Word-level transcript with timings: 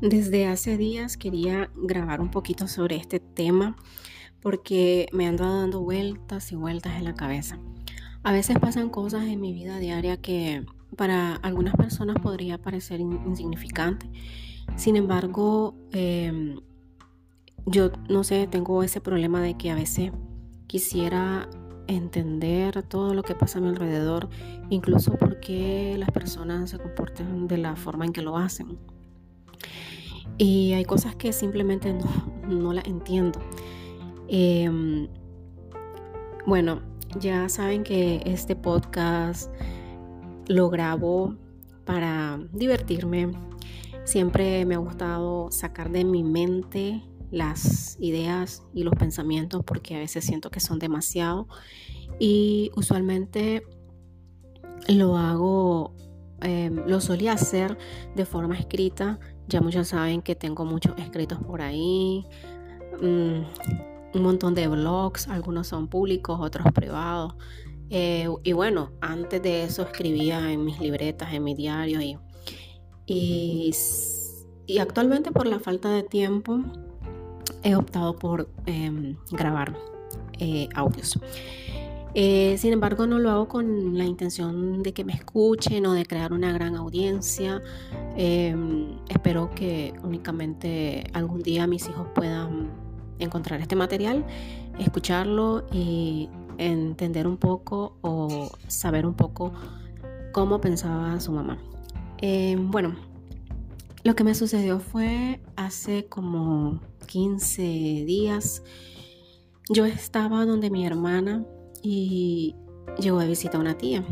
Desde 0.00 0.46
hace 0.46 0.78
días 0.78 1.18
quería 1.18 1.70
grabar 1.76 2.22
un 2.22 2.30
poquito 2.30 2.68
sobre 2.68 2.96
este 2.96 3.20
tema 3.20 3.76
porque 4.40 5.06
me 5.12 5.26
ando 5.26 5.44
dando 5.44 5.82
vueltas 5.82 6.52
y 6.52 6.56
vueltas 6.56 6.96
en 6.96 7.04
la 7.04 7.14
cabeza. 7.14 7.58
A 8.22 8.32
veces 8.32 8.58
pasan 8.58 8.88
cosas 8.88 9.24
en 9.24 9.42
mi 9.42 9.52
vida 9.52 9.78
diaria 9.78 10.16
que 10.16 10.64
para 10.96 11.34
algunas 11.36 11.74
personas 11.74 12.16
podría 12.22 12.56
parecer 12.56 13.00
insignificante. 13.00 14.10
Sin 14.76 14.96
embargo, 14.96 15.74
em, 15.92 16.60
yo 17.66 17.92
no 18.08 18.24
sé, 18.24 18.46
tengo 18.46 18.82
ese 18.82 19.02
problema 19.02 19.42
de 19.42 19.58
que 19.58 19.70
a 19.70 19.74
veces 19.74 20.12
quisiera 20.66 21.46
entender 21.88 22.82
todo 22.84 23.12
lo 23.12 23.22
que 23.22 23.34
pasa 23.34 23.58
a 23.58 23.60
mi 23.60 23.68
alrededor, 23.68 24.30
incluso 24.70 25.18
porque 25.18 25.96
las 25.98 26.10
personas 26.10 26.70
se 26.70 26.78
comportan 26.78 27.48
de 27.48 27.58
la 27.58 27.76
forma 27.76 28.06
en 28.06 28.14
que 28.14 28.22
lo 28.22 28.38
hacen. 28.38 28.78
Y 30.40 30.72
hay 30.72 30.86
cosas 30.86 31.14
que 31.16 31.34
simplemente 31.34 31.94
no, 32.48 32.72
las 32.72 32.86
entiendo. 32.86 33.38
Em, 34.26 35.06
bueno, 36.46 36.80
ya 37.18 37.46
saben 37.50 37.82
que 37.82 38.22
este 38.24 38.56
podcast 38.56 39.52
lo 40.48 40.70
grabo 40.70 41.36
para 41.84 42.40
divertirme. 42.54 43.32
Siempre 44.04 44.64
me 44.64 44.76
ha 44.76 44.78
gustado 44.78 45.50
sacar 45.50 45.90
de 45.90 46.06
mi 46.06 46.24
mente 46.24 47.02
las 47.30 47.98
ideas 48.00 48.62
y 48.72 48.82
los 48.82 48.94
pensamientos 48.94 49.62
porque 49.62 49.94
a 49.94 49.98
veces 49.98 50.24
siento 50.24 50.50
que 50.50 50.60
son 50.60 50.78
demasiado 50.78 51.48
y 52.18 52.70
usualmente 52.76 53.62
lo 54.88 55.18
hago, 55.18 55.94
em, 56.40 56.76
lo 56.86 56.98
solía 57.02 57.34
hacer 57.34 57.76
de 58.16 58.24
forma 58.24 58.58
escrita 58.58 59.20
ya 59.50 59.60
muchos 59.60 59.88
saben 59.88 60.22
que 60.22 60.34
tengo 60.34 60.64
muchos 60.64 60.94
escritos 60.96 61.38
por 61.38 61.60
ahí, 61.60 62.24
mm, 63.00 63.42
un 64.14 64.22
montón 64.22 64.54
de 64.54 64.68
blogs, 64.68 65.28
algunos 65.28 65.66
son 65.66 65.88
públicos, 65.88 66.38
otros 66.40 66.72
privados. 66.72 67.34
Eh, 67.90 68.28
y 68.44 68.52
bueno, 68.52 68.92
antes 69.00 69.42
de 69.42 69.64
eso 69.64 69.82
escribía 69.82 70.52
en 70.52 70.64
mis 70.64 70.80
libretas, 70.80 71.32
en 71.32 71.42
mi 71.42 71.54
diario 71.54 72.00
y, 72.00 73.74
y, 74.66 74.78
actualmente 74.78 75.32
por 75.32 75.46
la 75.48 75.58
falta 75.58 75.90
de 75.90 76.04
tiempo 76.04 76.60
he 77.64 77.74
optado 77.74 78.14
por 78.14 78.48
em, 78.66 79.16
grabar 79.32 79.76
eh, 80.38 80.68
audios. 80.76 81.18
Eh, 82.14 82.56
sin 82.58 82.72
embargo, 82.72 83.06
no 83.06 83.18
lo 83.18 83.30
hago 83.30 83.48
con 83.48 83.96
la 83.96 84.04
intención 84.04 84.82
de 84.82 84.92
que 84.92 85.04
me 85.04 85.12
escuchen 85.12 85.86
o 85.86 85.92
de 85.92 86.04
crear 86.04 86.32
una 86.32 86.52
gran 86.52 86.74
audiencia. 86.74 87.62
Em, 88.16 88.98
espero 89.08 89.50
que 89.50 89.94
únicamente 90.02 91.04
algún 91.12 91.42
día 91.42 91.66
mis 91.66 91.88
hijos 91.88 92.08
puedan 92.14 92.70
encontrar 93.18 93.60
este 93.60 93.76
material, 93.76 94.24
escucharlo 94.78 95.66
y 95.72 96.28
entender 96.58 97.26
un 97.26 97.36
poco 97.36 97.96
o 98.02 98.50
saber 98.66 99.06
un 99.06 99.14
poco 99.14 99.52
cómo 100.32 100.60
pensaba 100.60 101.20
su 101.20 101.32
mamá. 101.32 101.58
Em, 102.18 102.70
bueno, 102.70 102.96
lo 104.02 104.14
que 104.14 104.24
me 104.24 104.34
sucedió 104.34 104.80
fue 104.80 105.40
hace 105.56 106.06
como 106.06 106.80
15 107.06 107.62
días. 107.62 108.62
Yo 109.68 109.84
estaba 109.84 110.44
donde 110.44 110.70
mi 110.70 110.84
hermana 110.84 111.44
y 111.82 112.54
llegó 113.00 113.20
a 113.20 113.24
visitar 113.24 113.56
a 113.56 113.60
una 113.60 113.76
tía. 113.76 114.04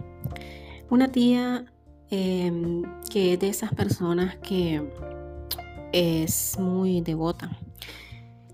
Una 0.91 1.11
tía 1.11 1.67
em, 2.11 2.83
que 3.11 3.35
es 3.35 3.41
de 3.41 3.49
esas 3.49 3.73
personas 3.75 4.37
que 4.37 4.83
es 5.93 6.59
muy 6.59 7.01
devota. 7.01 7.59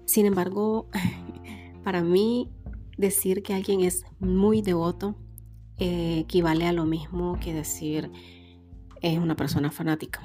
Sin 0.05 0.27
embargo, 0.27 0.89
para 1.85 2.03
mí 2.03 2.51
decir 2.97 3.43
que 3.43 3.55
alguien 3.55 3.81
es 3.81 4.05
muy 4.19 4.63
devoto 4.63 5.17
eh, 5.79 6.21
equivale 6.21 6.67
a 6.67 6.73
lo 6.73 6.85
mismo 6.85 7.37
que 7.41 7.53
decir 7.53 8.11
es 9.03 9.19
una 9.19 9.35
persona 9.37 9.71
fanática. 9.71 10.21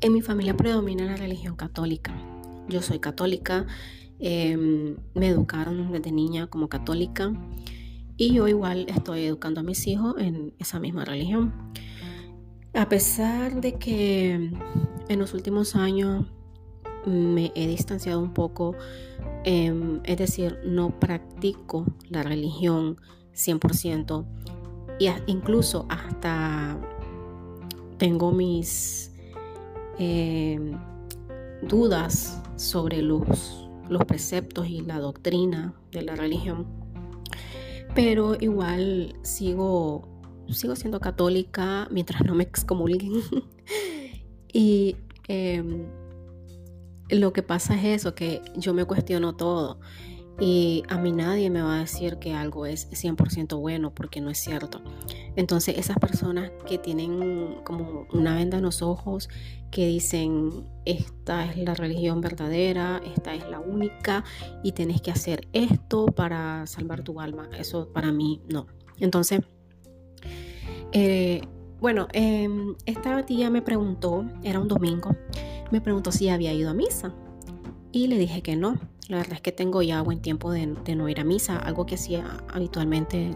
En 0.00 0.12
mi 0.12 0.22
familia 0.22 0.56
predomina 0.56 1.04
la 1.04 1.16
religión 1.16 1.56
católica. 1.56 2.14
Yo 2.68 2.82
soy 2.82 3.00
católica, 3.00 3.66
Em, 4.24 4.94
me 5.14 5.26
educaron 5.26 5.90
desde 5.90 6.12
niña 6.12 6.46
como 6.46 6.68
católica 6.68 7.32
y 8.16 8.32
yo 8.32 8.46
igual 8.46 8.86
estoy 8.88 9.24
educando 9.24 9.58
a 9.58 9.62
mis 9.64 9.84
hijos 9.88 10.14
en 10.16 10.54
esa 10.60 10.78
misma 10.78 11.04
religión. 11.04 11.52
A 12.72 12.88
pesar 12.88 13.60
de 13.60 13.80
que 13.80 14.52
en 15.08 15.18
los 15.18 15.34
últimos 15.34 15.74
años 15.74 16.24
me 17.04 17.50
he 17.56 17.66
distanciado 17.66 18.20
un 18.20 18.32
poco, 18.32 18.76
em, 19.42 19.98
es 20.04 20.18
decir, 20.18 20.56
no 20.64 21.00
practico 21.00 21.84
la 22.08 22.22
religión 22.22 22.98
100% 23.32 24.24
y 25.00 25.08
incluso 25.26 25.84
hasta 25.88 26.78
tengo 27.98 28.30
mis 28.30 29.10
em, 29.98 30.78
dudas 31.68 32.40
sobre 32.54 33.02
los 33.02 33.61
los 33.88 34.04
preceptos 34.04 34.68
y 34.68 34.80
la 34.80 34.98
doctrina 34.98 35.74
de 35.90 36.02
la 36.02 36.16
religión. 36.16 36.66
Pero 37.94 38.36
igual 38.40 39.14
sigo, 39.22 40.08
sigo 40.48 40.76
siendo 40.76 41.00
católica 41.00 41.88
mientras 41.90 42.24
no 42.24 42.34
me 42.34 42.44
excomulguen. 42.44 43.12
y 44.52 44.96
em, 45.28 45.86
lo 47.10 47.32
que 47.32 47.42
pasa 47.42 47.74
es 47.74 47.84
eso, 47.84 48.14
que 48.14 48.42
yo 48.56 48.72
me 48.74 48.84
cuestiono 48.84 49.34
todo. 49.34 49.80
Y 50.44 50.82
a 50.88 50.98
mí 50.98 51.12
nadie 51.12 51.50
me 51.50 51.62
va 51.62 51.76
a 51.76 51.78
decir 51.78 52.16
que 52.18 52.34
algo 52.34 52.66
es 52.66 52.90
100% 52.90 53.60
bueno 53.60 53.94
porque 53.94 54.20
no 54.20 54.28
es 54.28 54.38
cierto. 54.38 54.80
Entonces 55.36 55.78
esas 55.78 55.98
personas 55.98 56.50
que 56.66 56.78
tienen 56.78 57.60
como 57.62 58.08
una 58.12 58.34
venda 58.34 58.56
en 58.56 58.64
los 58.64 58.82
ojos, 58.82 59.28
que 59.70 59.86
dicen, 59.86 60.64
esta 60.84 61.44
es 61.44 61.58
la 61.58 61.74
religión 61.74 62.20
verdadera, 62.20 63.00
esta 63.14 63.36
es 63.36 63.48
la 63.48 63.60
única 63.60 64.24
y 64.64 64.72
tenés 64.72 65.00
que 65.00 65.12
hacer 65.12 65.46
esto 65.52 66.06
para 66.06 66.66
salvar 66.66 67.04
tu 67.04 67.20
alma, 67.20 67.48
eso 67.56 67.92
para 67.92 68.10
mí 68.10 68.42
no. 68.48 68.66
Entonces, 68.98 69.42
eh, 70.90 71.42
bueno, 71.80 72.08
em, 72.14 72.74
esta 72.84 73.24
tía 73.24 73.48
me 73.48 73.62
preguntó, 73.62 74.24
era 74.42 74.58
un 74.58 74.66
domingo, 74.66 75.14
me 75.70 75.80
preguntó 75.80 76.10
si 76.10 76.30
había 76.30 76.52
ido 76.52 76.68
a 76.68 76.74
misa 76.74 77.14
y 77.92 78.08
le 78.08 78.18
dije 78.18 78.42
que 78.42 78.56
no. 78.56 78.76
La 79.12 79.18
verdad 79.18 79.34
es 79.34 79.40
que 79.42 79.52
tengo 79.52 79.82
ya 79.82 80.00
buen 80.00 80.22
tiempo 80.22 80.50
de, 80.50 80.66
no 80.66 81.06
ir 81.06 81.20
a 81.20 81.24
misa, 81.24 81.58
algo 81.58 81.84
que 81.84 81.96
hacía 81.96 82.38
habitualmente 82.48 83.32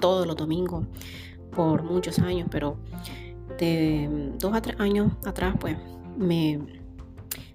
todos 0.00 0.26
los 0.26 0.34
domingos 0.34 0.84
por 1.54 1.84
muchos 1.84 2.18
años, 2.18 2.48
pero 2.50 2.76
de 3.56 4.32
dos 4.40 4.52
a 4.52 4.60
tres 4.60 4.80
años 4.80 5.12
atrás, 5.24 5.54
pues 5.60 5.76
me, 6.18 6.58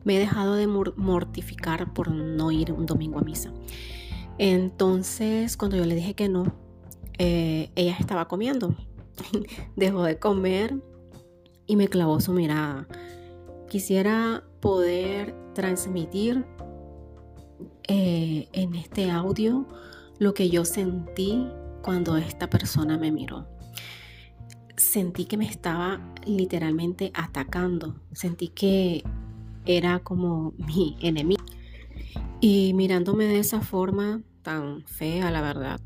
me 0.05 0.15
he 0.15 0.19
dejado 0.19 0.53
de 0.53 0.65
mortificar 0.65 1.93
por 1.93 2.09
no 2.09 2.53
ir 2.53 2.71
un 2.71 2.85
domingo 2.85 3.19
a 3.19 3.23
misa. 3.23 3.51
Entonces, 4.37 5.57
cuando 5.57 5.75
yo 5.75 5.83
le 5.83 5.95
dije 5.95 6.13
que 6.13 6.29
no, 6.29 6.55
eh, 7.17 7.69
ella 7.75 7.97
estaba 7.99 8.29
comiendo. 8.29 8.77
Dejó 9.75 10.03
de 10.03 10.19
comer 10.19 10.81
y 11.65 11.75
me 11.75 11.89
clavó 11.89 12.21
su 12.21 12.31
mirada. 12.31 12.87
Quisiera 13.67 14.45
poder 14.61 15.35
transmitir 15.53 16.45
eh, 17.87 18.47
en 18.53 18.75
este 18.75 19.09
audio 19.11 19.67
lo 20.19 20.33
que 20.33 20.49
yo 20.49 20.65
sentí 20.65 21.47
cuando 21.81 22.17
esta 22.17 22.49
persona 22.49 22.97
me 22.97 23.11
miró 23.11 23.47
sentí 24.77 25.25
que 25.25 25.37
me 25.37 25.45
estaba 25.45 25.99
literalmente 26.25 27.11
atacando, 27.13 27.95
sentí 28.13 28.47
que 28.47 29.03
era 29.65 29.99
como 29.99 30.53
mi 30.57 30.95
enemigo. 31.01 31.43
Y 32.39 32.73
mirándome 32.73 33.25
de 33.25 33.39
esa 33.39 33.61
forma 33.61 34.21
tan 34.43 34.85
fea, 34.85 35.31
la 35.31 35.41
verdad, 35.41 35.81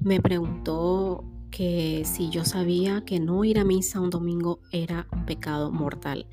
me 0.00 0.20
preguntó 0.20 1.24
que 1.50 2.02
si 2.04 2.30
yo 2.30 2.44
sabía 2.44 3.04
que 3.04 3.18
no 3.18 3.44
ir 3.44 3.58
a 3.58 3.64
misa 3.64 4.00
un 4.00 4.10
domingo 4.10 4.60
era 4.70 5.08
un 5.12 5.26
pecado 5.26 5.72
mortal. 5.72 6.26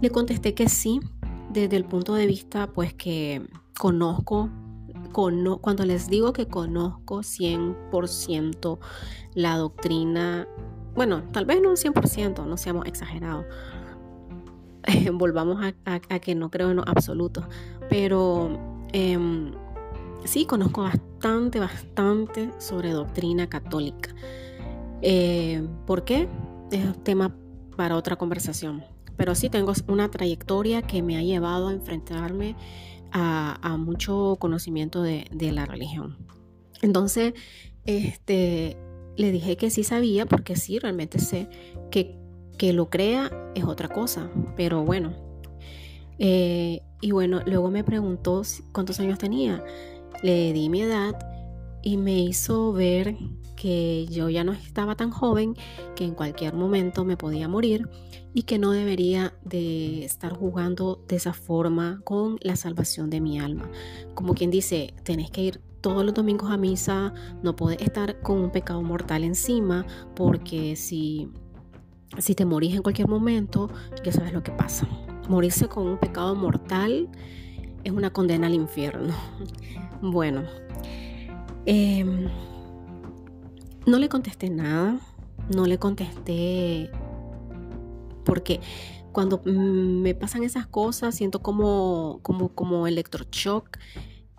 Le 0.00 0.10
contesté 0.10 0.54
que 0.54 0.68
sí, 0.68 1.00
desde 1.52 1.76
el 1.76 1.84
punto 1.84 2.14
de 2.14 2.26
vista 2.26 2.72
pues 2.72 2.94
que 2.94 3.46
conozco, 3.78 4.50
cuando 5.12 5.84
les 5.84 6.08
digo 6.08 6.32
que 6.32 6.46
conozco 6.46 7.20
100% 7.20 8.78
la 9.34 9.56
doctrina 9.56 10.46
bueno, 10.96 11.22
tal 11.30 11.44
vez 11.44 11.60
no 11.60 11.68
un 11.68 11.76
100%, 11.76 12.46
no 12.46 12.56
seamos 12.56 12.86
exagerados. 12.86 13.44
Volvamos 15.12 15.62
a, 15.84 16.00
que 16.20 16.34
no 16.34 16.50
creo 16.50 16.70
en 16.70 16.76
lo 16.76 16.88
absoluto. 16.88 17.46
Pero 17.90 18.58
em, 18.92 19.52
sí 20.24 20.46
conozco 20.46 20.82
bastante, 20.82 21.60
bastante 21.60 22.50
sobre 22.58 22.92
doctrina 22.92 23.46
católica. 23.46 24.14
Eh, 25.02 25.68
¿Por 25.86 26.04
qué? 26.04 26.28
Es 26.72 27.02
tema 27.04 27.36
para 27.76 27.94
otra 27.96 28.16
conversación. 28.16 28.82
pero 29.18 29.34
sí 29.34 29.48
tengo 29.48 29.72
una 29.88 30.10
trayectoria 30.10 30.82
que 30.82 31.02
me 31.02 31.16
ha 31.16 31.22
llevado 31.22 31.68
a 31.68 31.72
enfrentarme 31.72 32.54
a, 33.18 33.76
mucho 33.78 34.36
conocimiento 34.38 35.02
de, 35.02 35.26
la 35.52 35.64
religión. 35.64 36.18
Entonces, 36.82 37.34
este, 37.84 38.76
le 39.16 39.32
dije 39.32 39.56
que 39.56 39.70
sí 39.70 39.84
sabía, 39.84 40.26
porque 40.26 40.56
sí, 40.56 40.78
realmente 40.78 41.18
sé 41.18 41.48
que, 41.90 42.18
que 42.58 42.72
lo 42.72 42.90
crea 42.90 43.30
es 43.54 43.64
otra 43.64 43.88
cosa, 43.88 44.30
pero 44.56 44.84
bueno. 44.84 45.14
Eh, 46.18 46.82
y 47.00 47.10
bueno, 47.12 47.40
luego 47.46 47.70
me 47.70 47.84
preguntó 47.84 48.42
cuántos 48.72 49.00
años 49.00 49.18
tenía. 49.18 49.64
Le 50.22 50.52
di 50.52 50.68
mi 50.68 50.82
edad 50.82 51.16
y 51.82 51.96
me 51.96 52.18
hizo 52.18 52.72
ver 52.72 53.16
que 53.56 54.06
yo 54.06 54.28
ya 54.28 54.44
no 54.44 54.52
estaba 54.52 54.94
tan 54.94 55.10
joven, 55.10 55.56
que 55.94 56.04
en 56.04 56.14
cualquier 56.14 56.54
momento 56.54 57.04
me 57.04 57.16
podía 57.16 57.48
morir 57.48 57.88
y 58.34 58.42
que 58.42 58.58
no 58.58 58.70
debería 58.70 59.34
de 59.44 60.04
estar 60.04 60.36
jugando 60.36 61.02
de 61.08 61.16
esa 61.16 61.32
forma 61.32 62.00
con 62.04 62.38
la 62.42 62.54
salvación 62.54 63.10
de 63.10 63.20
mi 63.20 63.40
alma. 63.40 63.68
Como 64.14 64.34
quien 64.34 64.50
dice, 64.50 64.94
tenés 65.02 65.30
que 65.30 65.42
ir 65.42 65.60
todos 65.80 66.04
los 66.04 66.14
domingos 66.14 66.50
a 66.50 66.56
misa, 66.56 67.14
no 67.42 67.56
puedes 67.56 67.80
estar 67.80 68.20
con 68.20 68.38
un 68.38 68.50
pecado 68.50 68.82
mortal 68.82 69.24
encima, 69.24 69.86
porque 70.14 70.76
si, 70.76 71.30
si 72.18 72.34
te 72.34 72.44
morís 72.44 72.74
en 72.74 72.82
cualquier 72.82 73.08
momento, 73.08 73.70
ya 74.04 74.12
sabes 74.12 74.32
lo 74.32 74.42
que 74.42 74.52
pasa. 74.52 74.88
Morirse 75.28 75.68
con 75.68 75.86
un 75.86 75.98
pecado 75.98 76.34
mortal 76.34 77.08
es 77.84 77.92
una 77.92 78.12
condena 78.12 78.46
al 78.46 78.54
infierno. 78.54 79.14
Bueno, 80.02 80.42
em, 81.64 82.28
no 83.86 83.98
le 83.98 84.08
contesté 84.08 84.50
nada, 84.50 85.00
no 85.54 85.64
le 85.64 85.78
contesté 85.78 86.90
porque 88.24 88.60
cuando 89.12 89.40
mm, 89.46 90.02
me 90.02 90.14
pasan 90.14 90.42
esas 90.42 90.66
cosas 90.66 91.14
siento 91.14 91.40
como, 91.40 92.18
como, 92.22 92.50
como 92.50 92.86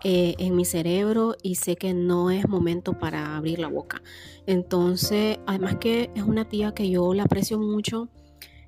eh, 0.04 0.34
en 0.38 0.54
mi 0.54 0.64
cerebro 0.64 1.34
y 1.42 1.56
sé 1.56 1.74
que 1.74 1.94
no 1.94 2.30
es 2.30 2.48
momento 2.48 2.96
para 2.96 3.36
abrir 3.36 3.58
la 3.58 3.66
boca. 3.66 4.02
Entonces, 4.46 5.40
además 5.46 5.76
que 5.80 6.10
es 6.14 6.22
una 6.22 6.48
tía 6.48 6.72
que 6.72 6.88
yo 6.88 7.12
la 7.14 7.24
aprecio 7.24 7.58
mucho, 7.58 8.08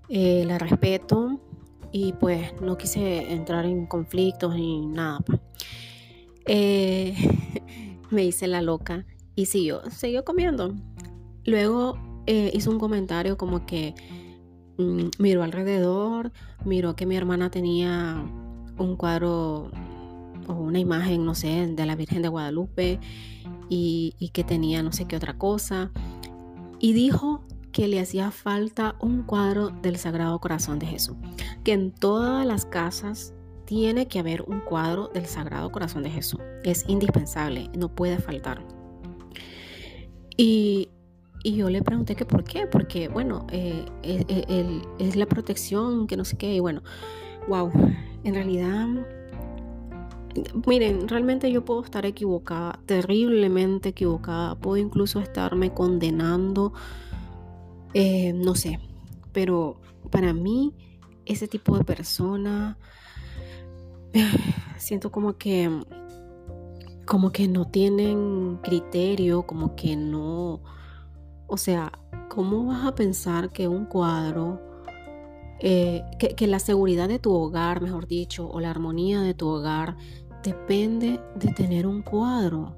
eh, 0.08 0.44
la 0.46 0.58
respeto 0.58 1.40
y 1.92 2.14
pues 2.14 2.60
no 2.60 2.76
quise 2.76 3.32
entrar 3.32 3.66
en 3.66 3.86
conflictos 3.86 4.56
ni 4.56 4.86
nada. 4.86 5.20
Pues. 5.20 5.40
Eh, 6.46 7.14
me 8.10 8.24
hice 8.24 8.48
la 8.48 8.62
loca 8.62 9.06
y 9.34 9.46
siguió, 9.46 9.82
siguió 9.90 10.24
comiendo. 10.24 10.74
Luego 11.44 11.98
hizo 12.26 12.70
un 12.70 12.78
comentario 12.78 13.36
como 13.36 13.66
que 13.66 13.94
Mm, 14.80 15.10
miró 15.18 15.42
alrededor, 15.42 16.32
miró 16.64 16.96
que 16.96 17.04
mi 17.04 17.14
hermana 17.14 17.50
tenía 17.50 18.24
un 18.78 18.96
cuadro 18.96 19.70
o 20.46 20.54
una 20.54 20.78
imagen, 20.78 21.26
no 21.26 21.34
sé, 21.34 21.66
de 21.66 21.84
la 21.84 21.96
Virgen 21.96 22.22
de 22.22 22.28
Guadalupe 22.28 22.98
y 23.68 24.30
que 24.32 24.42
tenía 24.42 24.82
no 24.82 24.92
sé 24.92 25.04
qué 25.04 25.16
otra 25.16 25.36
cosa. 25.36 25.90
Y 26.78 26.94
dijo 26.94 27.44
que 27.72 27.88
le 27.88 28.00
hacía 28.00 28.30
falta 28.30 28.96
un 29.00 29.22
cuadro 29.22 29.68
del 29.68 29.96
Sagrado 29.96 30.40
Corazón 30.40 30.78
de 30.78 30.86
Jesús, 30.86 31.16
que 31.62 31.72
en 31.74 31.92
todas 31.92 32.46
las 32.46 32.64
casas 32.64 33.34
tiene 33.66 34.08
que 34.08 34.18
haber 34.18 34.42
un 34.42 34.60
cuadro 34.60 35.08
del 35.08 35.26
Sagrado 35.26 35.70
Corazón 35.70 36.02
de 36.02 36.10
Jesús. 36.10 36.40
Es 36.64 36.88
indispensable, 36.88 37.70
no 37.76 37.94
puede 37.94 38.18
faltar. 38.18 38.79
Y 40.42 41.54
yo 41.54 41.70
le 41.70 41.82
pregunté 41.82 42.16
que 42.16 42.25
por 42.25 42.44
qué, 42.44 42.66
porque 42.66 43.08
bueno, 43.08 43.46
eh, 43.50 43.84
eh, 44.02 44.25
eh, 44.28 44.82
es 44.98 45.16
la 45.16 45.26
protección, 45.26 46.06
que 46.06 46.16
no 46.16 46.25
sé 46.25 46.37
qué, 46.37 46.54
y 46.54 46.60
bueno, 46.60 46.82
wow, 47.48 47.70
en 48.25 48.34
realidad, 48.34 48.88
miren, 50.66 51.08
realmente 51.08 51.50
yo 51.50 51.64
puedo 51.64 51.82
estar 51.82 52.04
equivocada, 52.04 52.78
terriblemente 52.87 53.90
equivocada, 53.90 54.54
puedo 54.54 54.76
incluso 54.76 55.20
estarme 55.20 55.72
condenando, 55.72 56.72
no 58.34 58.54
sé, 58.54 58.78
pero 59.32 59.81
para 60.10 60.32
mí, 60.32 60.75
ese 61.25 61.48
tipo 61.48 61.76
de 61.78 61.84
persona, 61.84 62.78
siento 64.78 65.10
como 65.10 65.38
que, 65.38 65.70
como 67.10 67.32
que 67.32 67.48
no 67.48 67.66
tienen 67.66 68.60
criterio, 68.62 69.42
como 69.42 69.74
que 69.74 69.96
no 69.96 70.62
o 71.52 71.56
sea, 71.56 71.90
¿cómo 72.28 72.66
vas 72.66 72.86
a 72.86 72.94
pensar 72.94 73.50
que 73.50 73.66
un 73.66 73.84
cuadro, 73.84 74.60
eh, 75.58 76.04
que, 76.16 76.46
la 76.46 76.60
seguridad 76.60 77.08
de 77.08 77.18
tu 77.18 77.32
hogar, 77.32 77.82
mejor 77.82 78.06
dicho, 78.06 78.48
o 78.48 78.60
la 78.60 78.70
armonía 78.70 79.20
de 79.20 79.34
tu 79.34 79.48
hogar, 79.48 79.96
depende 80.44 81.20
de 81.34 81.52
tener 81.52 81.88
un 81.88 82.02
cuadro? 82.02 82.76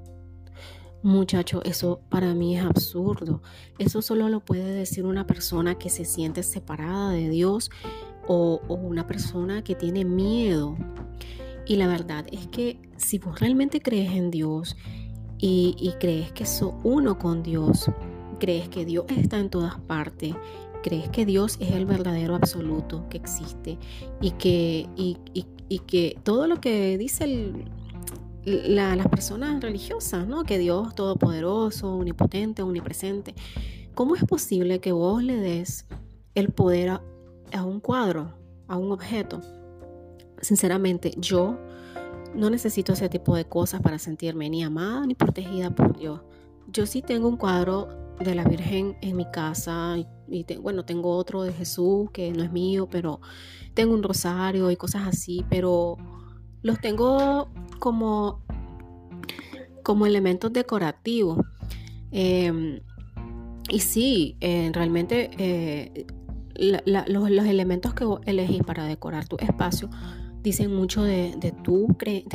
Muchacho, 1.03 1.61
eso 1.65 2.01
para 2.09 2.33
mí 2.33 2.57
es 2.57 2.65
absurdo. 2.65 3.43
Eso 3.79 4.01
solo 4.01 4.31
lo 4.31 4.41
puede 4.41 4.73
decir 4.73 5.05
una 5.05 5.27
persona 5.27 5.75
que 5.75 5.91
se 5.91 6.07
siente 6.07 6.43
separada 6.43 7.11
de 7.11 7.29
Dios 7.29 7.71
o, 8.27 8.63
una 8.69 9.07
persona 9.07 9.63
que 9.63 9.75
tiene 9.75 10.07
miedo. 10.07 10.79
Y 11.67 11.77
la 11.77 11.87
verdad 11.87 12.27
es 12.33 12.47
que 12.49 12.79
si 12.97 13.19
vos 13.19 13.39
realmente 13.41 13.81
crees 13.81 14.13
en 14.13 14.31
Dios 14.31 14.77
y, 15.39 15.95
crees 15.99 16.33
que 16.33 16.47
sos 16.47 16.75
uno 16.85 17.19
con 17.19 17.43
Dios, 17.43 17.91
crees 18.39 18.69
que 18.69 18.85
Dios 18.85 19.07
está 19.09 19.39
en 19.39 19.51
todas 19.51 19.77
partes, 19.81 20.35
crees 20.83 21.09
que 21.09 21.27
Dios 21.27 21.57
es 21.61 21.73
el 21.73 21.87
verdadero 21.87 22.35
absoluto 22.35 23.09
que 23.09 23.19
existe 23.19 23.79
y 24.21 24.33
que, 24.33 24.89
y, 24.97 25.17
que 25.87 26.19
todo 26.23 26.47
lo 26.47 26.61
que 26.61 26.97
dice 26.99 27.55
las 28.45 29.09
personas 29.09 29.61
religiosas, 29.61 30.27
¿no? 30.27 30.45
que 30.45 30.59
Dios 30.59 30.95
todopoderoso, 30.95 31.95
omnipotente, 31.95 32.63
omnipresente, 32.63 33.35
¿cómo 33.95 34.15
es 34.15 34.25
posible 34.25 34.81
que 34.81 34.93
vos 34.93 35.23
le 35.23 35.37
des 35.37 35.87
el 36.35 36.51
poder 36.51 37.01
a 37.53 37.65
un 37.65 37.81
cuadro, 37.81 38.35
a 38.69 38.77
un 38.77 38.93
objeto? 38.93 39.41
Sinceramente, 40.43 41.15
yo 41.17 41.59
no 42.35 42.51
necesito 42.51 42.93
ese 42.93 43.09
tipo 43.09 43.37
de 43.37 43.45
cosas 43.45 43.81
para 43.81 43.99
sentirme 43.99 44.51
ni 44.51 44.63
amada 44.63 45.07
ni 45.07 45.15
protegida 45.15 45.71
por 45.71 45.97
Dios. 45.97 46.21
Yo 46.67 46.85
sí 46.85 47.01
tengo 47.01 47.29
un 47.29 47.37
cuadro 47.37 47.89
de 48.19 48.35
la 48.35 48.45
Virgen 48.45 48.97
en 49.01 49.17
mi 49.17 49.31
casa 49.31 49.97
y, 49.99 50.45
bueno, 50.61 50.85
tengo 50.85 51.17
otro 51.17 51.43
de 51.43 51.53
Jesús 51.53 52.11
que 52.13 52.33
no 52.33 52.43
es 52.43 52.53
mío, 52.53 52.89
pero 52.91 53.21
tengo 53.75 53.95
un 53.95 54.03
rosario 54.03 54.71
y 54.71 54.77
cosas 54.77 55.07
así, 55.07 55.45
pero 55.49 55.97
los 56.63 56.81
tengo 56.81 57.49
como, 57.79 58.43
como 59.83 60.07
elementos 60.07 60.53
decorativos. 60.53 61.39
Em, 62.11 62.81
y 63.69 63.79
sí, 63.81 64.37
eh, 64.41 64.71
realmente 64.73 65.31
eh, 65.39 66.07
los, 66.55 67.29
elementos 67.29 67.95
que 67.95 68.05
elegís 68.27 68.63
para 68.63 68.85
decorar 68.87 69.27
tu 69.27 69.37
espacio 69.39 69.89
dicen 70.43 70.75
mucho 70.75 71.03
de, 71.03 71.35
de, 71.37 71.53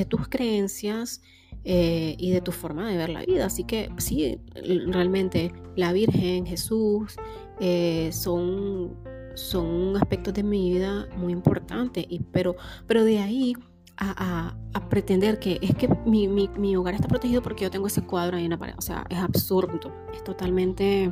tus 0.05 0.27
creencias 0.29 1.21
eh, 1.63 2.15
y 2.17 2.31
de 2.31 2.41
tu 2.41 2.51
forma 2.51 2.89
de 2.89 2.97
ver 2.97 3.09
la 3.09 3.25
vida. 3.25 3.45
Así 3.45 3.63
que 3.63 3.89
sí, 3.97 4.39
realmente 4.87 5.51
la 5.75 5.91
Virgen, 5.93 6.45
Jesús, 6.45 7.17
eh, 7.59 8.09
son, 8.13 8.95
son 9.35 9.97
aspectos 9.97 10.33
de 10.33 10.43
mi 10.43 10.71
vida 10.71 11.07
muy 11.17 11.33
importantes, 11.33 12.05
y, 12.07 12.19
pero, 12.19 12.55
pero 12.87 13.03
de 13.03 13.19
ahí 13.19 13.55
a, 13.97 14.55
pretender 14.89 15.39
que 15.39 15.59
es 15.61 15.75
que 15.75 15.89
mi, 16.05 16.27
mi, 16.27 16.75
hogar 16.75 16.93
está 16.93 17.07
protegido 17.07 17.41
porque 17.41 17.63
yo 17.63 17.71
tengo 17.71 17.87
ese 17.87 18.03
cuadro 18.03 18.37
ahí 18.37 18.45
en 18.45 18.51
la 18.51 18.57
pared. 18.57 18.75
O 18.77 18.81
sea, 18.81 19.05
es 19.09 19.17
absurdo, 19.17 19.91
es 20.13 20.23
totalmente, 20.23 21.11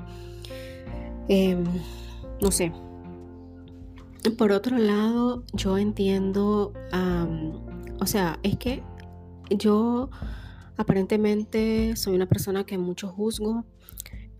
em, 1.27 1.63
no 2.41 2.51
sé. 2.51 2.71
Por 4.31 4.51
otro 4.51 4.77
lado, 4.77 5.43
yo 5.53 5.77
entiendo, 5.77 6.73
o 7.99 8.05
sea, 8.05 8.39
es 8.43 8.57
que 8.57 8.83
yo 9.49 10.09
Aparentemente 10.77 11.95
soy 11.95 12.15
una 12.15 12.25
persona 12.25 12.65
que 12.65 12.77
mucho 12.77 13.07
juzgo 13.07 13.65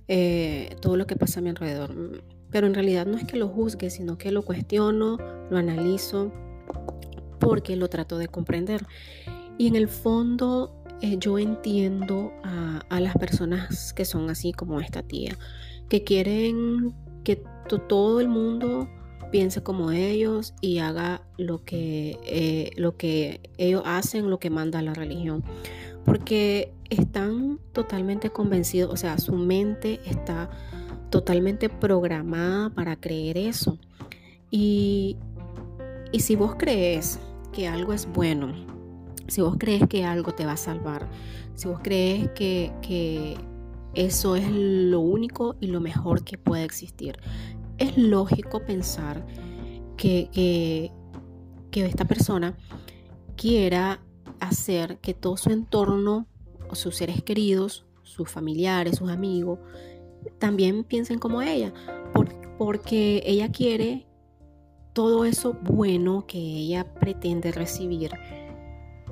eh, 0.08 0.75
todo 0.82 0.98
lo 0.98 1.08
que 1.08 1.15
pasa 1.15 1.39
a 1.39 1.44
mi 1.44 1.50
alrededor, 1.50 2.24
pero 2.51 2.68
en 2.68 2.74
realidad 2.74 3.06
no 3.06 3.18
es 3.18 3.24
que 3.24 3.38
lo 3.38 3.48
juzgue, 3.48 3.89
sino 3.89 4.18
que 4.18 4.32
lo 4.32 4.44
cuestiono, 4.44 5.18
lo 5.50 5.58
analizo, 5.58 6.32
porque 7.39 7.75
lo 7.77 7.89
trato 7.89 8.18
de 8.18 8.27
comprender. 8.27 8.86
Y 9.58 9.68
en 9.68 9.75
el 9.75 9.88
fondo 9.88 10.84
eh, 11.01 11.18
yo 11.20 11.39
entiendo 11.39 12.34
a, 12.44 13.00
las 13.00 13.15
personas 13.15 13.94
que 13.94 14.06
son 14.06 14.30
así 14.30 14.51
como 14.54 14.80
esta 14.80 15.04
tía, 15.04 15.38
que 15.89 16.04
quieren 16.04 16.94
que 17.24 17.44
todo 17.88 18.20
el 18.22 18.27
mundo 18.27 18.88
piense 19.31 19.63
como 19.63 19.91
ellos 19.91 20.53
y 20.62 20.79
haga 20.79 21.22
lo 21.38 21.63
que, 21.63 22.19
eh, 22.25 22.72
lo 22.77 22.98
que 22.98 23.41
ellos 23.57 23.84
hacen, 23.86 24.29
lo 24.29 24.39
que 24.39 24.50
manda 24.50 24.81
la 24.81 24.93
religión 24.93 25.43
porque 26.05 26.72
están 26.91 27.60
totalmente 27.74 28.29
convencidos, 28.29 28.93
o 28.93 28.95
sea, 28.95 29.17
su 29.17 29.34
mente 29.34 30.00
está 30.05 30.50
totalmente 31.10 31.67
programada 31.67 32.69
para 32.69 32.95
creer 32.95 33.38
eso. 33.38 33.77
Y, 34.51 35.17
Y 36.12 36.19
si 36.19 36.36
vos 36.36 36.55
crees 36.57 37.19
que 37.51 37.67
algo 37.67 37.91
es 37.91 38.07
bueno, 38.07 38.53
si 39.27 39.41
vos 39.41 39.57
crees 39.60 39.88
que 39.88 40.05
algo 40.05 40.34
te 40.34 40.45
va 40.45 40.53
a 40.53 40.57
salvar, 40.57 41.10
si 41.55 41.67
vos 41.67 41.79
crees 41.81 42.29
que, 42.36 42.72
que 42.81 43.36
eso 43.95 44.36
es 44.36 44.48
lo 44.50 45.00
único 45.00 45.55
y 45.60 45.67
lo 45.67 45.81
mejor 45.81 46.24
que 46.24 46.38
puede 46.38 46.63
existir, 46.63 47.17
es 47.77 47.98
lógico 47.98 48.65
pensar 48.65 49.25
que, 49.98 50.29
que, 50.32 50.91
esta 51.86 52.05
persona 52.05 52.58
quiera 53.36 54.01
hacer 54.39 54.98
que 55.00 55.13
todo 55.13 55.36
su 55.36 55.51
entorno, 55.51 56.25
sus 56.72 56.96
seres 56.96 57.22
queridos, 57.22 57.86
sus 58.03 58.29
familiares, 58.29 58.98
sus 58.98 59.10
amigos, 59.10 59.60
también 60.39 60.86
piensen 60.86 61.20
como 61.20 61.41
ella, 61.41 61.74
porque 62.58 63.22
ella 63.25 63.51
quiere 63.51 64.08
todo 64.94 65.25
eso 65.25 65.58
bueno 65.62 66.25
que 66.25 66.38
ella 66.38 66.94
pretende 66.94 67.51
recibir, 67.51 68.12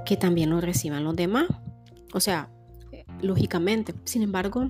que 0.06 0.16
también 0.16 0.50
lo 0.50 0.62
reciban 0.62 1.04
los 1.04 1.18
demás. 1.18 1.48
O 2.14 2.22
sea, 2.22 2.50
lógicamente. 3.22 3.94
Sin 4.06 4.22
embargo, 4.22 4.68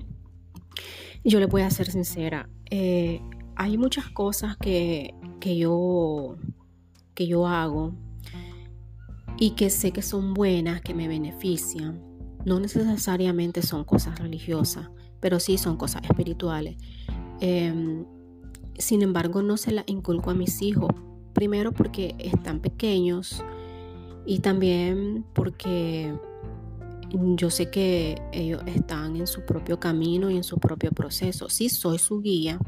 yo 1.22 1.40
le 1.40 1.46
voy 1.46 1.62
a 1.62 1.70
ser 1.70 1.90
sincera. 1.90 2.48
Eh, 2.70 3.20
hay 3.56 3.78
muchas 3.78 4.08
cosas 4.10 4.56
que, 4.56 5.14
que, 5.40 5.56
yo, 5.56 6.36
que 7.14 7.26
yo 7.26 7.46
hago 7.46 7.92
y 9.38 9.50
que 9.50 9.70
sé 9.70 9.92
que 9.92 10.02
son 10.02 10.34
buenas, 10.34 10.80
que 10.80 10.94
me 10.94 11.08
benefician. 11.08 12.00
No 12.44 12.60
necesariamente 12.60 13.62
son 13.62 13.84
cosas 13.84 14.18
religiosas, 14.18 14.90
pero 15.20 15.40
sí 15.40 15.58
son 15.58 15.76
cosas 15.76 16.02
espirituales. 16.04 16.76
Em, 17.40 18.04
sin 18.78 19.02
embargo, 19.02 19.42
no 19.42 19.56
se 19.56 19.72
las 19.72 19.84
inculco 19.88 20.30
a 20.30 20.34
mis 20.34 20.60
hijos. 20.62 20.90
Primero 21.32 21.72
porque 21.72 22.14
están 22.18 22.60
pequeños 22.60 23.42
y 24.26 24.38
también 24.38 25.24
porque 25.34 26.14
yo 27.36 27.50
sé 27.50 27.70
que 27.70 28.20
ellos 28.32 28.62
están 28.66 29.16
en 29.16 29.26
su 29.26 29.44
propio 29.44 29.78
camino 29.78 30.30
y 30.30 30.36
en 30.36 30.44
su 30.44 30.58
propio 30.58 30.90
proceso. 30.92 31.48
Sí 31.48 31.68
soy 31.68 31.98
su 31.98 32.20
guía, 32.20 32.58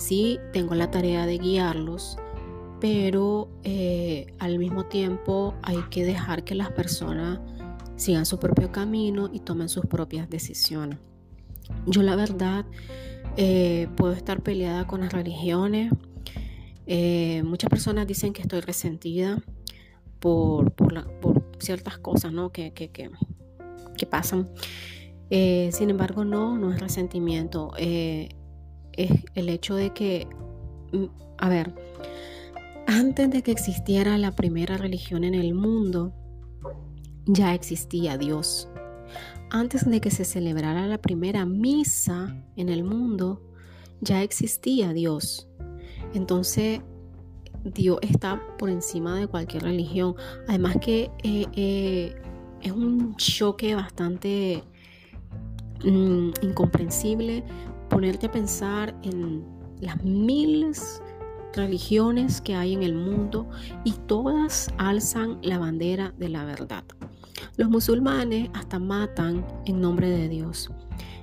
sí 0.00 0.40
tengo 0.52 0.74
la 0.74 0.90
tarea 0.90 1.26
de 1.26 1.38
guiarlos, 1.38 2.16
pero 2.80 3.50
eh, 3.62 4.26
al 4.38 4.58
mismo 4.58 4.86
tiempo 4.86 5.54
hay 5.62 5.78
que 5.90 6.04
dejar 6.04 6.42
que 6.42 6.54
las 6.54 6.70
personas 6.72 7.38
sigan 7.96 8.24
su 8.24 8.38
propio 8.38 8.72
camino 8.72 9.28
y 9.32 9.40
tomen 9.40 9.68
sus 9.68 9.84
propias 9.86 10.28
decisiones. 10.30 10.98
Yo 11.86 12.02
la 12.02 12.16
verdad 12.16 12.64
eh, 13.36 13.88
puedo 13.96 14.12
estar 14.12 14.42
peleada 14.42 14.86
con 14.86 15.02
las 15.02 15.12
religiones. 15.12 15.92
Eh, 16.86 17.42
muchas 17.44 17.68
personas 17.68 18.06
dicen 18.06 18.32
que 18.32 18.42
estoy 18.42 18.60
resentida 18.60 19.38
por, 20.18 20.72
ciertas 21.58 21.98
cosas 21.98 22.32
¿no? 22.32 22.50
que, 22.50 22.72
que, 22.72 22.90
que 22.90 24.06
pasan. 24.06 24.48
Sin 25.30 25.90
embargo, 25.90 26.24
no, 26.24 26.58
no 26.58 26.72
es 26.72 26.80
resentimiento. 26.80 27.72
Es 29.04 29.10
el 29.34 29.48
hecho 29.48 29.74
de 29.74 29.90
que, 29.90 30.26
mm, 30.92 31.04
a 31.38 31.48
ver, 31.48 31.74
antes 32.86 33.30
de 33.30 33.42
que 33.42 33.50
existiera 33.50 34.18
la 34.18 34.32
primera 34.32 34.76
religión 34.76 35.24
en 35.24 35.34
el 35.34 35.54
mundo, 35.54 36.12
ya 37.26 37.54
existía 37.54 38.18
Dios. 38.18 38.68
Antes 39.50 39.88
de 39.88 40.00
que 40.00 40.10
se 40.10 40.24
celebrara 40.24 40.86
la 40.86 40.98
primera 40.98 41.46
misa 41.46 42.36
en 42.56 42.68
el 42.68 42.84
mundo, 42.84 43.42
ya 44.00 44.22
existía 44.22 44.92
Dios. 44.92 45.48
Entonces, 46.14 46.80
Dios 47.64 47.98
está 48.02 48.42
por 48.58 48.70
encima 48.70 49.18
de 49.18 49.26
cualquier 49.26 49.64
religión. 49.64 50.14
Además 50.48 50.76
que 50.80 51.10
eh, 51.22 52.14
es 52.62 52.72
un 52.72 53.16
choque 53.16 53.74
bastante 53.74 54.62
mm, 55.84 56.30
incomprensible 56.42 57.44
ponerte 57.90 58.26
a 58.26 58.30
pensar 58.30 58.94
en 59.02 59.44
las 59.80 60.02
miles 60.02 61.02
religiones 61.52 62.40
que 62.40 62.54
hay 62.54 62.72
en 62.72 62.82
el 62.82 62.94
mundo 62.94 63.50
y 63.84 63.92
todas 63.92 64.72
alzan 64.78 65.38
la 65.42 65.58
bandera 65.58 66.14
de 66.16 66.28
la 66.28 66.44
verdad. 66.44 66.84
Los 67.56 67.68
musulmanes 67.68 68.48
hasta 68.54 68.78
matan 68.78 69.44
en 69.66 69.80
nombre 69.80 70.08
de 70.08 70.28
Dios 70.28 70.70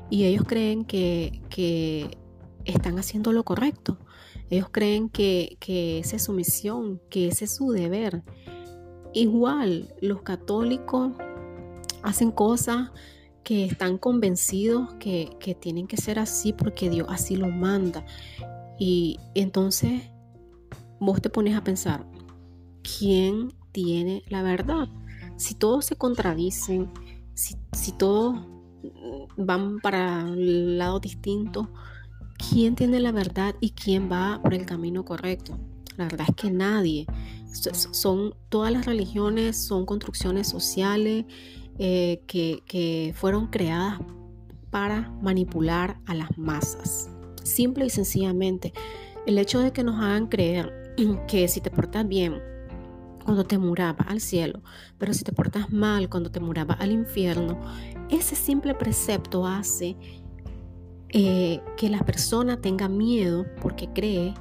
y 0.09 0.25
ellos 0.25 0.43
creen 0.45 0.85
que, 0.85 1.41
están 2.65 2.99
haciendo 2.99 3.31
lo 3.31 3.45
correcto. 3.45 3.97
Ellos 4.49 4.67
creen 4.69 5.07
que, 5.07 5.55
que 5.61 5.99
esa 5.99 6.17
es 6.17 6.25
su 6.25 6.33
misión, 6.33 7.01
que 7.09 7.29
ese 7.29 7.45
es 7.45 7.55
su 7.55 7.71
deber. 7.71 8.23
Igual 9.13 9.95
los 10.01 10.21
católicos 10.21 11.13
hacen 12.03 12.29
cosas 12.29 12.91
que 13.47 13.63
están 13.63 13.97
convencidos 13.97 14.93
que, 14.95 15.57
tienen 15.61 15.87
que 15.87 15.95
ser 15.95 16.19
así 16.19 16.51
porque 16.51 16.89
Dios 16.89 17.07
así 17.09 17.37
lo 17.37 17.47
manda. 17.47 18.05
Y 18.77 19.21
entonces 19.35 20.01
vos 20.99 21.21
te 21.21 21.29
pones 21.29 21.55
a 21.55 21.63
pensar, 21.63 22.05
¿quién 22.83 23.53
tiene 23.71 24.21
la 24.27 24.43
verdad? 24.43 24.89
Si 25.37 25.55
todos 25.55 25.85
se 25.85 25.95
contradicen, 25.95 26.91
si, 27.35 27.55
si 27.71 27.93
todos 27.93 28.35
van 29.37 29.79
para 29.79 30.27
el 30.27 30.77
lado 30.77 30.99
distinto, 30.99 31.69
¿quién 32.49 32.75
tiene 32.75 32.99
la 32.99 33.13
verdad 33.13 33.55
y 33.61 33.69
quién 33.69 34.11
va 34.11 34.41
por 34.43 34.55
el 34.55 34.65
camino 34.65 35.05
correcto? 35.05 35.57
La 35.95 36.03
verdad 36.03 36.27
es 36.27 36.35
que 36.35 36.51
nadie. 36.51 37.05
Son 37.91 38.35
todas 38.49 38.73
las 38.73 38.85
religiones 38.85 39.55
son 39.55 39.85
construcciones 39.85 40.49
sociales 40.49 41.23
eh, 41.79 42.21
que, 42.27 43.13
fueron 43.15 43.47
creadas 43.47 43.99
para 44.69 45.09
manipular 45.21 45.99
a 46.05 46.13
las 46.13 46.37
masas. 46.37 47.09
Simple 47.43 47.85
y 47.85 47.89
sencillamente, 47.89 48.73
el 49.25 49.37
hecho 49.37 49.59
de 49.59 49.71
que 49.71 49.83
nos 49.83 50.01
hagan 50.01 50.27
creer 50.27 50.95
que 51.27 51.47
si 51.47 51.61
te 51.61 51.71
portas 51.71 52.07
bien, 52.07 52.41
cuando 53.23 53.43
te 53.43 53.57
muraba 53.57 54.05
al 54.07 54.21
cielo, 54.21 54.61
pero 54.97 55.13
si 55.13 55.23
te 55.23 55.33
portas 55.33 55.71
mal, 55.71 56.09
cuando 56.09 56.31
te 56.31 56.39
muraba 56.39 56.75
al 56.75 56.91
infierno, 56.91 57.59
ese 58.09 58.35
simple 58.35 58.73
precepto 58.73 59.45
hace 59.45 59.97
eh, 61.09 61.61
que 61.75 61.89
la 61.89 61.99
persona 61.99 62.61
tenga 62.61 62.87
miedo 62.87 63.45
porque 63.61 63.89
cree 63.93 64.33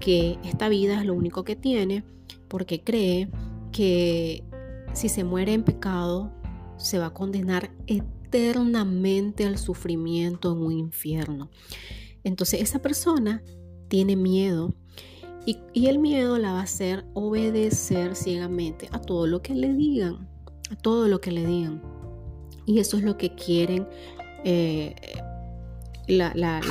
que 0.00 0.38
esta 0.44 0.68
vida 0.68 0.98
es 0.98 1.06
lo 1.06 1.14
único 1.14 1.44
que 1.44 1.56
tiene, 1.56 2.04
porque 2.48 2.82
cree 2.82 3.28
que 3.70 4.44
si 4.92 5.08
se 5.08 5.24
muere 5.24 5.52
en 5.52 5.62
pecado, 5.62 6.32
se 6.76 6.98
va 6.98 7.06
a 7.06 7.14
condenar 7.14 7.70
eternamente 7.86 9.44
al 9.44 9.58
sufrimiento 9.58 10.52
en 10.52 10.58
un 10.58 10.72
infierno. 10.72 11.50
Entonces 12.24 12.62
esa 12.62 12.80
persona 12.80 13.42
tiene 13.88 14.16
miedo 14.16 14.74
y, 15.46 15.86
el 15.86 15.98
miedo 15.98 16.38
la 16.38 16.52
va 16.52 16.60
a 16.60 16.62
hacer 16.62 17.04
obedecer 17.12 18.16
ciegamente 18.16 18.88
a 18.92 18.98
todo 18.98 19.26
lo 19.26 19.42
que 19.42 19.54
le 19.54 19.74
digan, 19.74 20.28
a 20.70 20.76
todo 20.76 21.06
lo 21.06 21.20
que 21.20 21.30
le 21.30 21.44
digan. 21.44 21.82
Y 22.66 22.78
eso 22.78 22.96
es 22.96 23.02
lo 23.02 23.18
que 23.18 23.34
quieren 23.34 23.86
eh, 24.44 24.94
las 26.06 26.64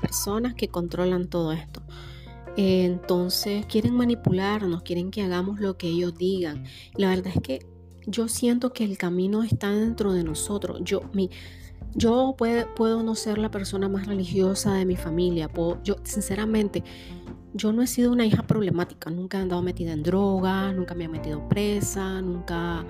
personas 0.00 0.54
que 0.54 0.68
controlan 0.68 1.28
todo 1.28 1.52
esto. 1.52 1.82
entonces 2.56 3.66
quieren 3.66 3.94
manipularnos, 3.94 4.82
quieren 4.82 5.10
que 5.10 5.22
hagamos 5.22 5.60
lo 5.60 5.76
que 5.76 5.88
ellos 5.88 6.16
digan. 6.16 6.64
La 6.94 7.10
verdad 7.10 7.32
es 7.36 7.42
que 7.42 7.77
yo 8.08 8.26
siento 8.28 8.72
que 8.72 8.84
el 8.84 8.96
camino 8.96 9.42
está 9.42 9.70
dentro 9.70 10.12
de 10.12 10.24
nosotros. 10.24 10.80
Yo, 10.82 11.02
mi, 11.12 11.30
yo 11.94 12.34
puedo 12.36 13.02
no 13.02 13.14
ser 13.14 13.38
la 13.38 13.50
persona 13.50 13.88
más 13.88 14.06
religiosa 14.06 14.74
de 14.74 14.86
mi 14.86 14.96
familia. 14.96 15.50
sinceramente, 16.04 16.82
yo 17.52 17.72
no 17.72 17.82
he 17.82 17.86
sido 17.86 18.10
una 18.10 18.24
hija 18.24 18.46
problemática. 18.46 19.10
Nunca 19.10 19.38
he 19.38 19.42
andado 19.42 19.62
metida 19.62 19.92
en 19.92 20.02
drogas, 20.02 20.74
nunca 20.74 20.94
me 20.94 21.04
he 21.04 21.08
metido 21.08 21.48
presa, 21.48 22.20
nunca... 22.22 22.84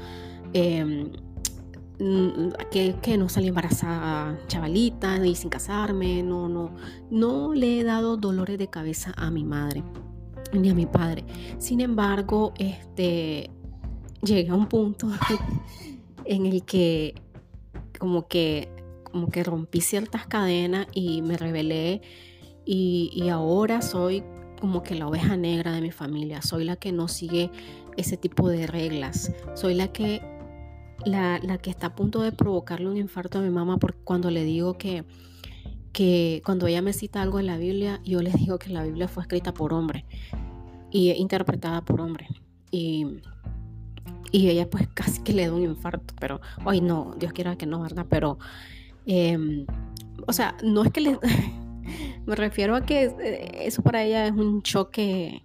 Em, 0.52 1.10
que, 2.70 3.18
no 3.18 3.28
salí 3.28 3.48
embarazada 3.48 4.38
chavalita 4.46 5.26
y 5.26 5.34
sin 5.34 5.50
casarme, 5.50 6.22
no, 6.22 6.48
no, 6.48 6.76
no 7.10 7.54
le 7.54 7.80
he 7.80 7.82
dado 7.82 8.16
dolores 8.16 8.56
de 8.56 8.68
cabeza 8.68 9.12
a 9.16 9.32
mi 9.32 9.42
madre 9.42 9.82
ni 10.52 10.70
a 10.70 10.74
mi 10.74 10.86
padre. 10.86 11.24
Sin 11.58 11.80
embargo, 11.80 12.54
este, 12.58 13.50
llegué 14.22 14.50
a 14.50 14.54
un 14.54 14.66
punto 14.66 15.08
en 16.24 16.46
el 16.46 16.64
que 16.64 17.14
como 17.98 18.28
que 18.28 18.68
como 19.10 19.28
que 19.28 19.42
rompí 19.42 19.80
ciertas 19.80 20.26
cadenas 20.26 20.86
y 20.92 21.22
me 21.22 21.36
rebelé 21.36 22.02
y, 22.70 23.26
ahora 23.30 23.80
soy 23.80 24.22
como 24.60 24.82
que 24.82 24.94
la 24.94 25.08
oveja 25.08 25.38
negra 25.38 25.72
de 25.72 25.80
mi 25.80 25.90
familia, 25.90 26.42
soy 26.42 26.64
la 26.64 26.76
que 26.76 26.92
no 26.92 27.08
sigue 27.08 27.50
ese 27.96 28.18
tipo 28.18 28.50
de 28.50 28.66
reglas, 28.66 29.32
soy 29.54 29.72
la 29.72 29.88
que 29.88 30.20
la, 31.06 31.40
que 31.62 31.70
está 31.70 31.86
a 31.86 31.94
punto 31.94 32.20
de 32.20 32.32
provocarle 32.32 32.90
un 32.90 32.98
infarto 32.98 33.38
a 33.38 33.42
mi 33.42 33.48
mamá 33.48 33.78
porque 33.78 33.98
cuando 34.04 34.30
le 34.30 34.44
digo 34.44 34.76
que, 34.76 35.04
que 35.92 36.42
cuando 36.44 36.66
ella 36.66 36.82
me 36.82 36.92
cita 36.92 37.22
algo 37.22 37.40
en 37.40 37.46
la 37.46 37.56
Biblia, 37.56 38.02
yo 38.04 38.20
les 38.20 38.34
digo 38.34 38.58
que 38.58 38.68
la 38.68 38.82
Biblia 38.82 39.08
fue 39.08 39.22
escrita 39.22 39.54
por 39.54 39.72
hombre. 39.72 40.04
y 40.90 41.12
interpretada 41.12 41.80
por 41.80 42.02
hombres. 42.02 42.28
Y, 42.70 43.06
y 44.30 44.48
ella 44.48 44.68
pues 44.68 44.88
casi 44.88 45.22
que 45.22 45.32
le 45.32 45.46
da 45.46 45.54
un 45.54 45.62
infarto, 45.62 46.14
pero 46.20 46.40
hoy 46.64 46.80
no, 46.80 47.14
Dios 47.18 47.32
quiera 47.32 47.56
que 47.56 47.66
no, 47.66 47.80
¿verdad? 47.80 48.06
Pero, 48.08 48.38
em, 49.06 49.66
o 50.26 50.32
sea, 50.32 50.56
no 50.62 50.84
es 50.84 50.92
que 50.92 51.00
le... 51.00 51.18
me 52.26 52.34
refiero 52.34 52.76
a 52.76 52.82
que 52.82 53.04
eh, 53.04 53.62
eso 53.64 53.82
para 53.82 54.02
ella 54.02 54.26
es 54.26 54.32
un 54.32 54.62
choque 54.62 55.42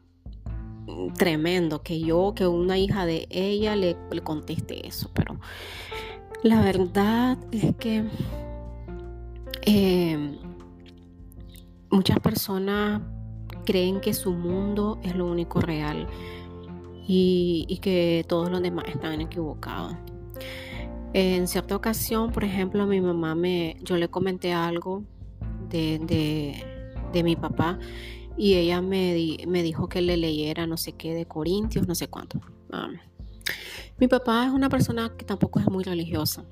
tremendo, 1.18 1.82
que 1.82 2.00
yo, 2.02 2.34
que 2.36 2.46
una 2.46 2.78
hija 2.78 3.06
de 3.06 3.28
ella 3.30 3.75
le, 3.75 3.96
le 4.12 4.22
conteste 4.22 4.86
eso, 4.86 5.10
pero 5.13 5.40
la 6.44 6.62
verdad 6.62 7.38
es 7.52 7.74
que 7.78 8.04
em, 9.62 10.38
muchas 11.90 12.20
personas 12.20 13.02
creen 13.66 14.02
que 14.02 14.13
su 14.13 14.32
mundo 14.32 15.00
es 15.04 15.16
lo 15.16 15.25
único 15.25 15.62
real 15.62 16.08
y, 17.07 17.79
que 17.81 18.25
todos 18.27 18.50
los 18.50 18.62
demás 18.62 18.86
están 18.88 19.22
equivocados. 19.22 19.95
En 21.13 21.48
cierta 21.48 21.75
ocasión, 21.75 22.31
por 22.31 22.43
ejemplo, 22.43 22.88
mi 22.88 23.01
mamá 23.01 23.36
me, 23.36 23.77
yo 23.81 23.98
le 23.98 24.07
comenté 24.07 24.53
algo 24.53 25.03
de, 25.69 26.63
mi 27.24 27.36
papá 27.36 27.77
y 28.38 28.55
ella 28.55 28.81
me, 28.81 29.38
me, 29.48 29.62
dijo 29.62 29.88
que 29.88 30.01
le 30.01 30.17
leyera 30.17 30.65
no 30.65 30.77
sé 30.77 30.93
qué 30.93 31.13
de 31.13 31.25
Corintios, 31.25 31.88
no 31.88 31.95
sé 31.95 32.07
cuánto. 32.07 32.39
Ah. 32.72 32.89
mi 34.00 34.07
papá 34.07 34.48
es 34.48 34.51
una 34.51 34.69
persona 34.69 35.13
que 35.15 35.25
tampoco 35.25 35.60
es 35.60 35.69
muy 35.69 35.83
religiosa. 35.83 36.43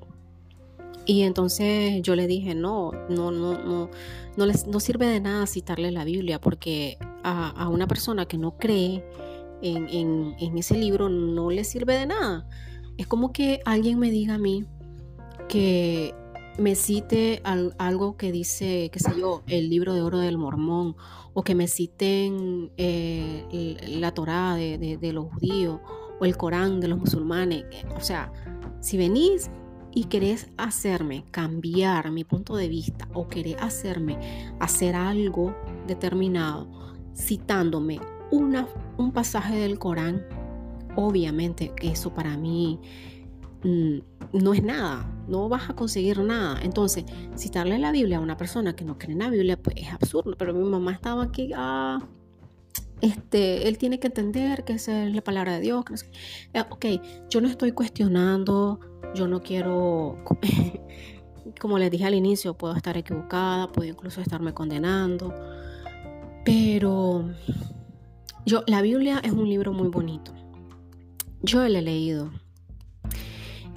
Y 1.06 1.24
entonces 1.24 2.02
yo 2.04 2.16
le 2.16 2.28
dije, 2.28 2.54
no, 2.54 2.92
no, 3.10 3.32
no, 3.32 3.58
no, 3.58 3.90
no, 4.38 4.46
les, 4.46 4.68
no 4.68 4.80
sirve 4.80 5.08
de 5.08 5.20
nada 5.20 5.48
citarle 5.48 5.92
la 5.92 6.04
Biblia, 6.04 6.40
porque 6.40 6.98
a, 7.24 7.68
una 7.70 7.88
persona 7.88 8.26
que 8.26 8.38
no 8.38 8.58
cree 8.58 9.04
en, 9.62 10.36
ese 10.58 10.78
libro 10.78 11.10
no 11.10 11.50
le 11.50 11.64
sirve 11.64 11.96
de 11.98 12.06
nada. 12.06 12.48
Es 12.98 13.08
como 13.08 13.32
que 13.32 13.62
alguien 13.66 14.00
me 14.00 14.12
diga 14.12 14.36
a 14.36 14.38
mí 14.38 14.66
que 15.48 16.14
me 16.58 16.76
cite 16.76 17.42
algo 17.44 18.18
que 18.18 18.32
dice, 18.32 18.90
qué 18.92 19.00
sé 19.00 19.12
yo, 19.18 19.44
el 19.48 19.70
libro 19.70 19.94
de 19.94 20.02
oro 20.02 20.20
del 20.20 20.38
mormón, 20.38 20.96
o 21.34 21.44
que 21.44 21.56
me 21.56 21.68
citen 21.68 22.72
eh, 22.78 23.78
la 23.88 24.14
Torá 24.14 24.56
de, 24.56 24.98
de 25.00 25.14
los 25.14 25.26
judíos, 25.34 25.80
o 26.20 26.26
el 26.26 26.38
Corán 26.38 26.80
de 26.80 26.88
los 26.88 27.00
musulmanes. 27.00 27.66
O 27.96 28.02
sea, 28.02 28.32
si 28.80 28.98
venís 28.98 29.50
y 29.94 30.06
querés 30.06 30.50
hacerme 30.58 31.26
cambiar 31.32 32.12
mi 32.12 32.24
punto 32.24 32.56
de 32.56 32.68
vista 32.68 33.08
o 33.14 33.28
querés 33.28 33.58
hacerme 33.60 34.18
hacer 34.60 34.96
algo 34.96 35.56
determinado 35.88 36.70
citándome 37.16 38.00
un 38.32 39.12
pasaje 39.14 39.56
del 39.56 39.78
Corán, 39.78 40.26
obviamente 40.96 41.74
eso 41.82 42.14
para 42.14 42.38
mí 42.38 42.80
mm, 43.64 44.00
no 44.34 44.54
es 44.54 44.64
nada, 44.64 45.10
no 45.28 45.50
vas 45.50 45.70
a 45.70 45.76
conseguir 45.76 46.20
nada. 46.20 46.60
Entonces, 46.62 47.06
citarle 47.36 47.78
la 47.80 47.92
Biblia 47.92 48.18
a 48.18 48.22
una 48.22 48.38
persona 48.38 48.76
que 48.76 48.86
no 48.86 48.98
cree 48.98 49.14
en 49.14 49.20
la 49.20 49.30
Biblia, 49.30 49.58
pues 49.58 49.76
es 49.78 49.92
absurdo. 49.92 50.36
Pero 50.38 50.54
mi 50.54 50.68
mamá 50.68 50.94
estaba 50.94 51.24
aquí, 51.24 51.52
ah, 51.56 52.00
este, 53.02 53.68
él 53.68 53.78
tiene 53.78 54.00
que 54.00 54.08
entender 54.08 54.64
que 54.64 54.74
esa 54.74 55.06
es 55.06 55.14
la 55.14 55.22
palabra 55.22 55.56
de 55.56 55.62
Dios. 55.62 55.84
Eh, 56.54 56.64
ok, 56.70 56.86
yo 57.30 57.42
no 57.42 57.48
estoy 57.48 57.72
cuestionando 57.74 58.80
yo 59.14 59.28
no 59.28 59.42
quiero, 59.42 60.18
como 61.60 61.78
les 61.78 61.92
dije 61.92 62.06
al 62.06 62.14
inicio, 62.14 62.54
puedo 62.54 62.76
estar 62.76 62.98
equivocada, 62.98 63.72
puedo 63.72 63.90
incluso 63.90 64.22
estarme 64.22 64.54
condenando, 64.54 65.34
pero 66.46 67.30
yo, 68.46 68.64
la 68.68 68.82
Biblia 68.82 69.20
es 69.24 69.32
un 69.32 69.48
libro 69.48 69.74
muy 69.74 69.90
bonito. 69.90 70.34
Yo 71.42 71.68
lo 71.68 71.78
he 71.78 71.82
leído 71.82 72.32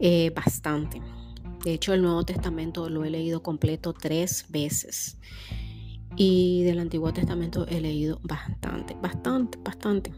eh, 0.00 0.32
bastante. 0.34 1.00
De 1.64 1.72
hecho, 1.72 1.94
el 1.94 2.02
Nuevo 2.02 2.24
Testamento 2.24 2.90
lo 2.90 3.04
he 3.04 3.10
leído 3.10 3.42
completo 3.42 3.94
tres 3.94 4.46
veces. 4.50 5.18
Y 6.16 6.62
del 6.64 6.78
Antiguo 6.78 7.12
Testamento 7.12 7.66
he 7.66 7.80
leído 7.80 8.20
bastante, 8.22 8.94
bastante, 9.00 9.58
bastante. 9.64 10.12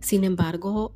Sin 0.00 0.24
embargo, 0.24 0.92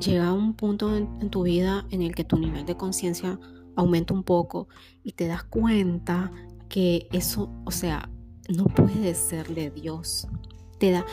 llega 0.00 0.32
un 0.32 0.54
punto 0.54 0.96
en, 0.96 1.30
tu 1.30 1.44
vida 1.44 1.86
en 1.90 2.02
el 2.02 2.14
que 2.14 2.24
tu 2.24 2.38
nivel 2.38 2.66
de 2.66 2.76
conciencia 2.76 3.38
aumenta 3.76 4.12
un 4.12 4.24
poco 4.24 4.68
y 5.02 5.12
te 5.12 5.26
das 5.26 5.44
cuenta 5.44 6.30
que 6.68 7.08
eso, 7.12 7.50
o 7.64 7.70
sea, 7.70 8.10
no 8.48 8.64
puede 8.64 9.14
ser 9.14 9.54
de 9.54 9.70
Dios. 9.70 10.26
Te 10.78 10.90
da 10.90 11.06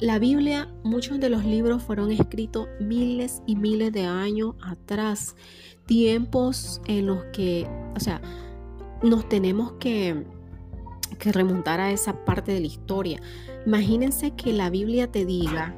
la 0.00 0.18
Biblia, 0.18 0.68
muchos 0.82 1.20
de 1.20 1.30
los 1.30 1.44
libros 1.44 1.82
fueron 1.82 2.10
escritos 2.10 2.68
miles 2.80 3.42
y 3.46 3.56
miles 3.56 3.92
de 3.92 4.04
años 4.04 4.54
atrás, 4.62 5.36
tiempos 5.86 6.80
en 6.86 7.06
los 7.06 7.24
que, 7.32 7.68
o 7.94 8.00
sea, 8.00 8.20
nos 9.02 9.28
tenemos 9.28 9.72
que, 9.72 10.24
que 11.18 11.32
remontar 11.32 11.80
a 11.80 11.90
esa 11.90 12.24
parte 12.24 12.52
de 12.52 12.60
la 12.60 12.66
historia. 12.66 13.20
Imagínense 13.66 14.32
que 14.32 14.52
la 14.52 14.70
Biblia 14.70 15.10
te 15.10 15.24
diga 15.24 15.74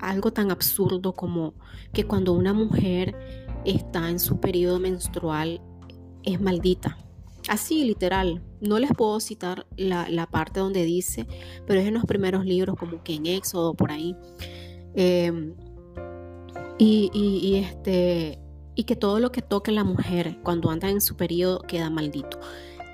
algo 0.00 0.32
tan 0.32 0.50
absurdo 0.50 1.14
como 1.14 1.54
que 1.92 2.04
cuando 2.04 2.32
una 2.32 2.52
mujer 2.52 3.16
está 3.64 4.10
en 4.10 4.20
su 4.20 4.38
periodo 4.40 4.78
menstrual 4.78 5.60
es 6.22 6.40
maldita. 6.40 6.98
Así, 7.48 7.84
literal. 7.84 8.42
No 8.60 8.78
les 8.78 8.90
puedo 8.92 9.20
citar 9.20 9.66
la, 9.76 10.26
parte 10.30 10.60
donde 10.60 10.84
dice, 10.84 11.26
pero 11.66 11.80
es 11.80 11.86
en 11.86 11.94
los 11.94 12.04
primeros 12.04 12.44
libros, 12.44 12.76
como 12.76 13.02
que 13.02 13.14
en 13.14 13.26
Éxodo, 13.26 13.74
por 13.74 13.92
ahí. 13.92 14.16
Em, 14.94 15.54
y, 16.78 17.56
este, 17.56 18.40
y 18.74 18.84
que 18.84 18.96
todo 18.96 19.20
lo 19.20 19.32
que 19.32 19.42
toque 19.42 19.72
la 19.72 19.84
mujer 19.84 20.38
cuando 20.42 20.70
anda 20.70 20.90
en 20.90 21.00
su 21.00 21.16
periodo 21.16 21.60
queda 21.60 21.90
maldito. 21.90 22.40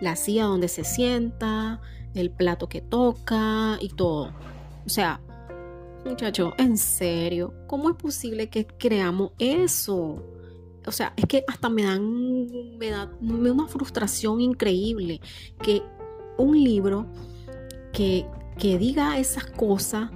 La 0.01 0.17
silla 0.17 0.45
donde 0.45 0.69
se 0.69 0.85
sienta, 0.85 1.81
el 2.15 2.31
plato 2.31 2.69
que 2.69 2.81
toca 2.81 3.79
y 3.81 3.89
todo. 3.89 4.35
O 4.85 4.89
sea, 4.89 5.21
Muchacho, 6.05 6.53
en 6.59 6.77
serio, 6.77 7.55
¿cómo 7.69 7.89
es 7.89 7.97
posible 7.97 8.49
que 8.49 8.67
creamos 8.67 9.33
eso? 9.39 10.25
O 10.87 10.93
sea, 10.93 11.13
es 11.17 11.27
que 11.27 11.45
hasta 11.49 11.69
me 11.69 11.83
dan, 11.83 12.79
me 12.79 12.91
da 12.91 13.11
una 13.21 13.69
frustración 13.69 14.41
increíble 14.41 15.21
que 15.63 15.83
un 16.39 16.63
libro 16.63 17.07
que, 17.93 18.27
que 18.59 18.79
diga 18.79 19.19
esas 19.19 19.47
cosas 19.47 20.11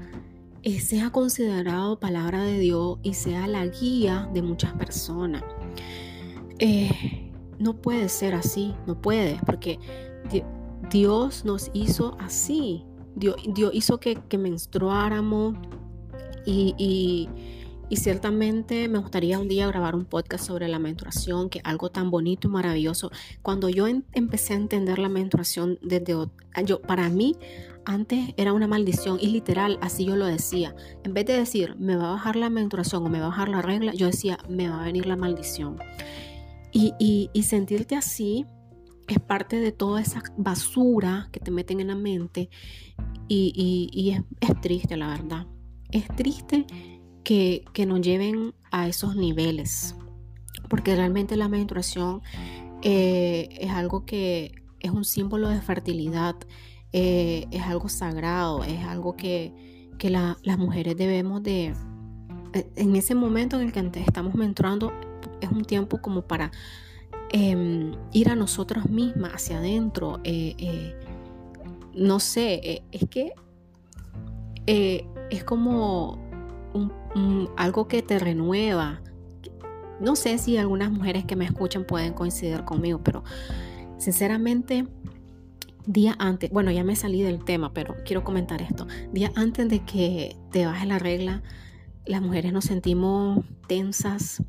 eh, 0.66 0.80
sea 0.80 1.10
considerado 1.10 2.00
palabra 2.00 2.42
de 2.42 2.58
Dios 2.58 2.98
y 3.04 3.14
sea 3.14 3.46
la 3.46 3.64
guía 3.66 4.28
de 4.34 4.42
muchas 4.42 4.72
personas. 4.72 5.44
Eh, 6.58 7.30
no 7.60 7.80
puede 7.80 8.08
ser 8.08 8.34
así, 8.34 8.74
no 8.84 9.00
puede, 9.00 9.38
porque 9.46 9.78
Dios 10.90 11.44
nos 11.44 11.70
hizo 11.72 12.16
así. 12.18 12.84
Dios, 13.14 13.36
hizo 13.72 14.00
que, 14.00 14.18
menstruáramos 14.36 15.54
y, 16.44 17.28
ciertamente 17.94 18.88
me 18.88 18.98
gustaría 18.98 19.38
un 19.38 19.46
día 19.46 19.68
grabar 19.68 19.94
un 19.94 20.04
podcast 20.04 20.44
sobre 20.44 20.66
la 20.66 20.80
menstruación, 20.80 21.48
que 21.48 21.60
algo 21.62 21.88
tan 21.90 22.10
bonito 22.10 22.48
y 22.48 22.50
maravilloso. 22.50 23.12
Cuando 23.42 23.68
yo 23.68 23.86
empecé 23.86 24.54
a 24.54 24.56
entender 24.56 24.98
la 24.98 25.08
menstruación 25.08 25.78
desde 25.82 26.16
yo 26.64 26.82
para 26.82 27.08
mí 27.08 27.36
antes 27.84 28.34
era 28.36 28.52
una 28.52 28.66
maldición 28.66 29.18
y 29.20 29.28
literal 29.28 29.78
así 29.80 30.04
yo 30.04 30.16
lo 30.16 30.26
decía. 30.26 30.74
En 31.04 31.14
vez 31.14 31.26
de 31.26 31.34
decir 31.34 31.76
me 31.78 31.94
va 31.94 32.08
a 32.08 32.12
bajar 32.14 32.34
la 32.34 32.50
menstruación 32.50 33.06
o 33.06 33.08
me 33.08 33.20
va 33.20 33.26
a 33.26 33.28
bajar 33.28 33.48
la 33.48 33.62
regla, 33.62 33.94
yo 33.94 34.06
decía 34.06 34.38
me 34.48 34.68
va 34.68 34.80
a 34.80 34.84
venir 34.84 35.06
la 35.06 35.16
maldición. 35.16 35.78
Y, 36.72 37.30
y 37.32 37.42
sentirte 37.44 37.94
así 37.94 38.44
es 39.08 39.20
parte 39.20 39.60
de 39.60 39.72
toda 39.72 40.00
esa 40.00 40.22
basura 40.36 41.28
que 41.30 41.40
te 41.40 41.50
meten 41.50 41.80
en 41.80 41.86
la 41.86 41.94
mente 41.94 42.50
y, 43.28 44.14
es, 44.40 44.60
triste, 44.60 44.96
la 44.96 45.08
verdad. 45.08 45.46
Es 45.90 46.06
triste 46.16 46.66
que, 47.26 47.86
nos 47.88 48.00
lleven 48.02 48.54
a 48.70 48.86
esos 48.86 49.16
niveles, 49.16 49.96
porque 50.68 50.94
realmente 50.94 51.34
la 51.36 51.48
menstruación 51.48 52.22
eh, 52.82 53.48
es 53.60 53.70
algo 53.72 54.06
que 54.06 54.62
es 54.78 54.92
un 54.92 55.04
símbolo 55.04 55.48
de 55.48 55.60
fertilidad, 55.60 56.36
eh, 56.92 57.48
es 57.50 57.62
algo 57.62 57.88
sagrado, 57.88 58.62
es 58.62 58.84
algo 58.84 59.16
que, 59.16 59.52
que 59.98 60.08
las 60.08 60.58
mujeres 60.58 60.96
debemos 60.96 61.42
de, 61.42 61.74
eh, 62.52 62.70
en 62.76 62.94
ese 62.94 63.16
momento 63.16 63.58
en 63.58 63.66
el 63.66 63.72
que 63.72 64.00
estamos 64.00 64.36
menstruando, 64.36 64.92
es 65.40 65.50
un 65.50 65.64
tiempo 65.64 66.00
como 66.00 66.22
para 66.22 66.52
em, 67.32 67.92
ir 68.12 68.30
a 68.30 68.36
nosotras 68.36 68.88
mismas 68.88 69.32
hacia 69.32 69.58
adentro 69.58 70.20
no 71.92 72.20
sé, 72.20 72.84
es 72.92 73.08
que 73.08 73.32
es 74.66 75.44
como 75.44 76.24
algo 77.56 77.88
que 77.88 78.02
te 78.02 78.18
renueva. 78.18 79.00
No 80.00 80.16
sé 80.16 80.38
si 80.38 80.56
algunas 80.56 80.90
mujeres 80.90 81.24
que 81.24 81.36
me 81.36 81.44
escuchan 81.44 81.84
pueden 81.84 82.12
coincidir 82.12 82.64
conmigo, 82.64 83.00
pero 83.02 83.24
sinceramente 83.98 84.86
día 85.86 86.16
antes, 86.18 86.50
bueno, 86.50 86.70
ya 86.70 86.84
me 86.84 86.96
salí 86.96 87.22
del 87.22 87.44
tema, 87.44 87.72
pero 87.72 87.94
quiero 88.04 88.24
comentar 88.24 88.60
esto. 88.60 88.86
Día 89.12 89.32
antes 89.36 89.68
de 89.68 89.80
que 89.80 90.36
te 90.50 90.66
baje 90.66 90.86
la 90.86 90.98
regla, 90.98 91.42
las 92.04 92.20
mujeres 92.20 92.52
nos 92.52 92.64
sentimos 92.64 93.44
tensas, 93.66 94.42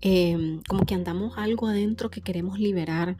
em, 0.00 0.62
como 0.68 0.84
que 0.86 0.94
andamos 0.94 1.36
algo 1.36 1.66
adentro 1.66 2.10
que 2.10 2.20
queremos 2.20 2.58
liberar. 2.58 3.16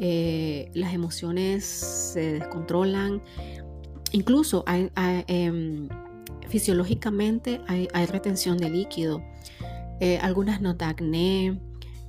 Eh, 0.00 0.70
las 0.74 0.94
emociones 0.94 1.64
se 1.64 2.34
descontrolan. 2.34 3.22
Incluso 4.12 4.64
em, 4.66 5.88
fisiológicamente 6.52 7.62
hay, 7.66 7.88
retención 8.06 8.58
de 8.58 8.68
líquido. 8.68 9.22
Eh, 10.00 10.18
algunas 10.18 10.60
notan 10.60 10.90
acné. 10.90 11.58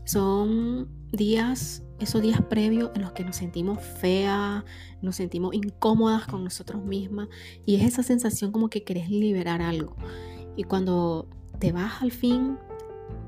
Son 0.03 0.89
días 1.13 1.81
esos 1.99 2.21
días 2.21 2.41
previos 2.49 2.91
en 2.95 3.03
los 3.03 3.13
que 3.13 3.23
nos 3.23 3.37
sentimos 3.37 3.79
feas, 3.81 4.65
nos 5.01 5.15
sentimos 5.15 5.53
incómodas 5.53 6.27
con 6.27 6.43
nosotros 6.43 6.83
mismas 6.83 7.29
y 7.65 7.75
es 7.75 7.83
esa 7.83 8.03
sensación 8.03 8.51
como 8.51 8.67
que 8.67 8.83
querés 8.83 9.09
liberar 9.09 9.61
algo. 9.61 9.95
Y 10.57 10.63
cuando 10.63 11.29
te 11.59 11.71
vas 11.71 12.01
al 12.01 12.11
fin, 12.11 12.57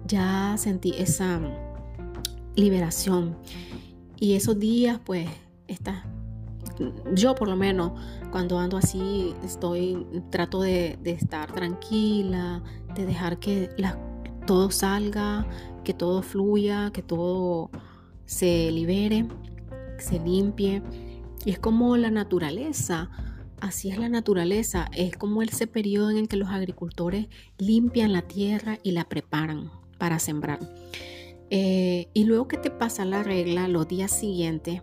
ya 0.05 0.55
sentí 0.57 0.93
esa 0.97 1.39
liberación. 2.57 3.37
Y 4.19 4.33
esos 4.33 4.59
días, 4.59 4.99
pues, 5.05 5.29
está 5.69 6.03
yo 7.13 7.35
por 7.35 7.47
lo 7.47 7.55
menos, 7.55 7.91
cuando 8.35 8.59
ando 8.59 8.75
así, 8.75 9.33
estoy, 9.45 10.05
trato 10.29 10.61
de, 10.61 10.99
estar 11.05 11.53
tranquila, 11.53 12.61
de 12.93 13.05
dejar 13.05 13.39
que 13.39 13.69
todo 14.45 14.71
salga, 14.71 15.47
que 15.85 15.93
todo 15.93 16.21
fluya, 16.21 16.91
que 16.91 17.01
todo 17.01 17.71
se 18.25 18.69
libere, 18.71 19.25
se 19.99 20.19
limpie. 20.19 20.81
Y 21.45 21.51
es 21.51 21.59
como 21.59 21.95
la 21.95 22.11
naturaleza, 22.11 23.09
así 23.61 23.89
es 23.89 23.99
la 23.99 24.09
naturaleza, 24.09 24.89
es 24.91 25.15
como 25.15 25.41
ese 25.41 25.65
periodo 25.65 26.09
en 26.09 26.17
el 26.17 26.27
que 26.27 26.35
los 26.35 26.49
agricultores 26.49 27.29
limpian 27.57 28.11
la 28.11 28.23
tierra 28.23 28.79
y 28.83 28.91
la 28.91 29.05
preparan 29.05 29.71
para 29.97 30.19
sembrar. 30.19 30.59
Eh, 31.51 32.09
y 32.13 32.25
luego 32.25 32.49
que 32.49 32.57
te 32.57 32.69
pasa 32.69 33.05
la 33.05 33.23
regla 33.23 33.69
los 33.69 33.87
días 33.87 34.11
siguientes, 34.11 34.81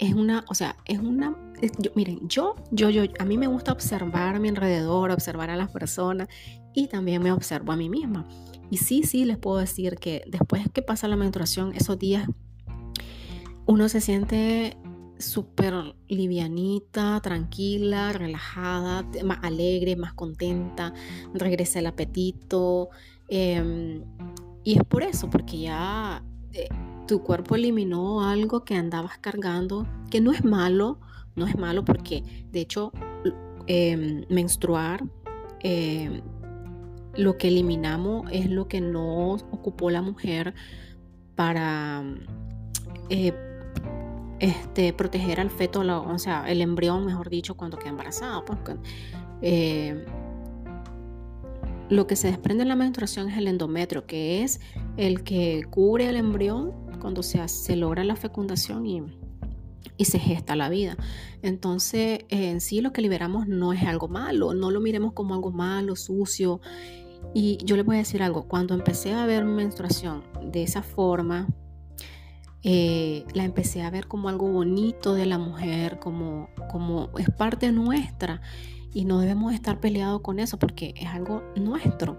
es 0.00 0.14
una, 0.14 0.44
o 0.48 0.54
sea, 0.54 0.76
es 0.86 0.98
una, 0.98 1.36
miren, 1.94 2.28
yo, 2.28 2.56
yo, 2.70 2.90
yo, 2.90 3.04
a 3.18 3.24
mí 3.24 3.38
me 3.38 3.46
gusta 3.46 3.72
observar 3.72 4.36
a 4.36 4.38
mi 4.38 4.48
alrededor, 4.48 5.10
observar 5.10 5.50
a 5.50 5.56
las 5.56 5.70
personas 5.70 6.28
y 6.74 6.86
también 6.88 7.22
me 7.22 7.32
observo 7.32 7.72
a 7.72 7.76
mí 7.76 7.88
misma. 7.88 8.26
Y 8.70 8.78
sí, 8.78 9.02
sí, 9.02 9.24
les 9.24 9.38
puedo 9.38 9.58
decir 9.58 9.96
que 9.96 10.22
después 10.26 10.64
que 10.72 10.82
pasa 10.82 11.08
la 11.08 11.16
menstruación, 11.16 11.74
esos 11.74 11.98
días 11.98 12.28
uno 13.66 13.88
se 13.88 14.00
siente 14.00 14.76
súper 15.18 15.94
livianita, 16.08 17.20
tranquila, 17.20 18.12
relajada, 18.12 19.06
más 19.24 19.38
alegre, 19.42 19.96
más 19.96 20.14
contenta, 20.14 20.94
regresa 21.34 21.78
el 21.78 21.86
apetito. 21.86 22.88
Em, 23.28 24.02
y 24.64 24.78
es 24.78 24.84
por 24.84 25.02
eso, 25.02 25.28
porque 25.30 25.60
ya 25.60 26.24
eh, 26.52 26.68
tu 27.06 27.22
cuerpo 27.22 27.54
eliminó 27.54 28.28
algo 28.28 28.64
que 28.64 28.74
andabas 28.74 29.18
cargando, 29.18 29.86
que 30.10 30.20
no 30.20 30.32
es 30.32 30.44
malo, 30.44 31.00
no 31.40 31.46
es 31.46 31.56
malo 31.58 31.84
porque 31.84 32.22
de 32.52 32.60
hecho 32.60 32.92
em, 33.66 34.24
menstruar, 34.28 35.02
em, 35.60 36.20
lo 37.16 37.36
que 37.36 37.48
eliminamos 37.48 38.28
es 38.30 38.48
lo 38.48 38.68
que 38.68 38.80
no 38.80 39.32
ocupó 39.32 39.90
la 39.90 40.02
mujer 40.02 40.54
para... 41.34 42.04
Eh, 43.08 43.34
este, 44.38 44.94
proteger 44.94 45.38
al 45.38 45.50
feto, 45.50 45.80
o 45.80 46.18
sea, 46.18 46.50
el 46.50 46.62
embrión, 46.62 47.04
mejor 47.04 47.28
dicho, 47.28 47.56
cuando 47.58 47.78
queda 47.78 47.90
embarazada. 47.90 48.42
Pues, 48.42 48.58
eh, 49.42 50.06
lo 51.90 52.06
que 52.06 52.16
se 52.16 52.28
desprende 52.28 52.62
en 52.62 52.68
la 52.68 52.76
menstruación 52.76 53.28
es 53.28 53.36
el 53.36 53.48
endometrio, 53.48 54.06
que 54.06 54.42
es 54.42 54.60
el 54.96 55.24
que 55.24 55.64
cubre 55.68 56.08
el 56.08 56.16
embrión 56.16 56.72
cuando 57.00 57.22
se, 57.22 57.46
se 57.48 57.76
logra 57.76 58.02
la 58.02 58.16
fecundación 58.16 58.86
y, 58.86 59.02
y 59.96 60.06
se 60.06 60.18
gesta 60.18 60.56
la 60.56 60.68
vida. 60.68 60.96
Entonces, 61.42 62.20
en 62.28 62.60
sí 62.60 62.80
lo 62.80 62.92
que 62.92 63.02
liberamos 63.02 63.46
no 63.46 63.72
es 63.72 63.82
algo 63.82 64.08
malo, 64.08 64.54
no 64.54 64.70
lo 64.70 64.80
miremos 64.80 65.12
como 65.12 65.34
algo 65.34 65.52
malo, 65.52 65.96
sucio. 65.96 66.60
Y 67.34 67.58
yo 67.64 67.76
les 67.76 67.84
voy 67.84 67.96
a 67.96 67.98
decir 67.98 68.22
algo, 68.22 68.48
cuando 68.48 68.74
empecé 68.74 69.12
a 69.12 69.26
ver 69.26 69.44
menstruación 69.44 70.24
de 70.42 70.62
esa 70.62 70.82
forma, 70.82 71.48
eh, 72.62 73.24
la 73.32 73.44
empecé 73.44 73.82
a 73.82 73.90
ver 73.90 74.06
como 74.06 74.28
algo 74.28 74.50
bonito 74.50 75.14
de 75.14 75.26
la 75.26 75.38
mujer, 75.38 75.98
como, 75.98 76.48
como 76.70 77.10
es 77.18 77.30
parte 77.30 77.72
nuestra 77.72 78.42
y 78.92 79.04
no 79.04 79.20
debemos 79.20 79.54
estar 79.54 79.80
peleados 79.80 80.20
con 80.20 80.38
eso 80.38 80.58
porque 80.58 80.94
es 80.96 81.06
algo 81.08 81.42
nuestro. 81.56 82.18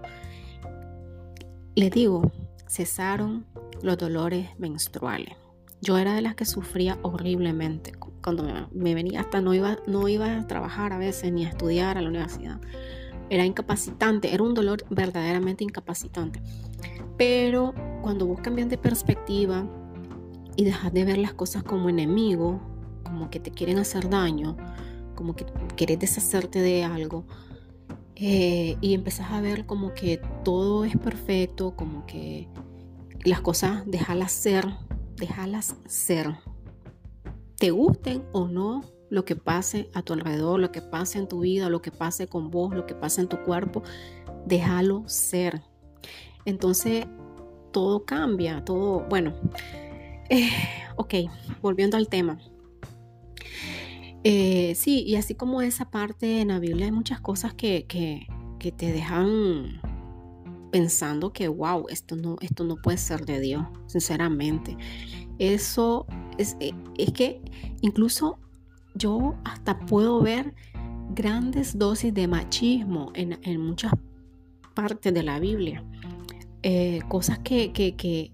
Le 1.74 1.90
digo, 1.90 2.32
cesaron 2.68 3.46
los 3.82 3.98
dolores 3.98 4.48
menstruales. 4.58 5.41
Yo 5.82 5.98
era 5.98 6.14
de 6.14 6.22
las 6.22 6.34
que 6.34 6.46
sufría 6.46 6.98
horriblemente. 7.02 7.92
Cuando 8.22 8.44
me, 8.72 8.94
venía 8.94 9.20
hasta 9.20 9.40
no 9.40 9.52
iba, 9.52 9.78
no 9.86 10.08
iba 10.08 10.38
a 10.38 10.46
trabajar 10.46 10.94
a 10.94 10.98
veces 10.98 11.32
ni 11.32 11.44
a 11.44 11.50
estudiar 11.50 11.98
a 11.98 12.00
la 12.00 12.08
universidad. 12.08 12.60
Era 13.28 13.44
incapacitante, 13.44 14.32
era 14.32 14.42
un 14.42 14.54
dolor 14.54 14.84
verdaderamente 14.88 15.64
incapacitante. 15.64 16.40
Pero 17.18 17.74
cuando 18.00 18.26
vos 18.26 18.40
cambias 18.40 18.68
de 18.70 18.78
perspectiva, 18.78 19.66
y 20.56 20.64
dejas 20.64 20.92
de 20.92 21.04
ver 21.04 21.18
las 21.18 21.34
cosas 21.34 21.62
como 21.62 21.88
enemigo, 21.88 22.60
como 23.02 23.30
que 23.30 23.40
te 23.40 23.50
quieren 23.50 23.78
hacer 23.78 24.08
daño, 24.08 24.56
como 25.14 25.34
que 25.34 25.46
quieres 25.76 25.98
deshacerte 25.98 26.60
de 26.60 26.84
algo. 26.84 27.24
Eh, 28.16 28.76
y 28.80 28.94
empezás 28.94 29.32
a 29.32 29.40
ver 29.40 29.66
como 29.66 29.94
que 29.94 30.20
todo 30.44 30.84
es 30.84 30.96
perfecto, 30.96 31.74
como 31.74 32.06
que 32.06 32.48
las 33.24 33.40
cosas 33.40 33.82
déjalas 33.86 34.32
ser, 34.32 34.66
déjalas 35.22 35.76
ser. 35.86 36.34
Te 37.56 37.70
gusten 37.70 38.24
o 38.32 38.48
no 38.48 38.82
lo 39.08 39.24
que 39.24 39.36
pase 39.36 39.88
a 39.94 40.02
tu 40.02 40.14
alrededor, 40.14 40.58
lo 40.58 40.72
que 40.72 40.82
pase 40.82 41.18
en 41.18 41.28
tu 41.28 41.40
vida, 41.40 41.68
lo 41.68 41.80
que 41.80 41.92
pase 41.92 42.26
con 42.26 42.50
vos, 42.50 42.74
lo 42.74 42.86
que 42.86 42.96
pase 42.96 43.20
en 43.20 43.28
tu 43.28 43.38
cuerpo, 43.44 43.84
déjalo 44.46 45.04
ser. 45.06 45.62
Entonces 46.44 47.06
todo 47.70 48.04
cambia, 48.04 48.64
todo, 48.64 49.06
bueno, 49.08 49.32
eh, 50.28 50.50
ok, 50.96 51.14
volviendo 51.60 51.96
al 51.96 52.08
tema. 52.08 52.40
Eh, 54.24 54.74
sí, 54.74 55.04
y 55.06 55.14
así 55.14 55.36
como 55.36 55.62
esa 55.62 55.88
parte 55.88 56.40
en 56.40 56.48
la 56.48 56.58
Biblia 56.58 56.86
hay 56.86 56.92
muchas 56.92 57.20
cosas 57.20 57.54
que, 57.54 57.86
te 58.58 58.92
dejan 58.92 59.80
pensando 60.72 61.32
que, 61.32 61.46
wow, 61.46 61.86
esto 61.88 62.16
no, 62.16 62.36
esto 62.40 62.64
no 62.64 62.76
puede 62.76 62.98
ser 62.98 63.24
de 63.24 63.38
Dios, 63.38 63.64
sinceramente. 63.86 64.76
Eso 65.38 66.06
es, 66.38 66.56
eh, 66.58 66.72
es 66.98 67.12
que 67.12 67.40
incluso 67.80 68.40
yo 68.94 69.36
hasta 69.44 69.78
puedo 69.78 70.20
ver 70.20 70.54
grandes 71.14 71.78
dosis 71.78 72.12
de 72.12 72.26
machismo 72.26 73.12
en, 73.14 73.60
muchas 73.60 73.92
partes 74.74 75.14
de 75.14 75.22
la 75.22 75.38
Biblia. 75.38 75.84
cosas 77.08 77.38
que, 77.40 77.72
que, 77.72 78.32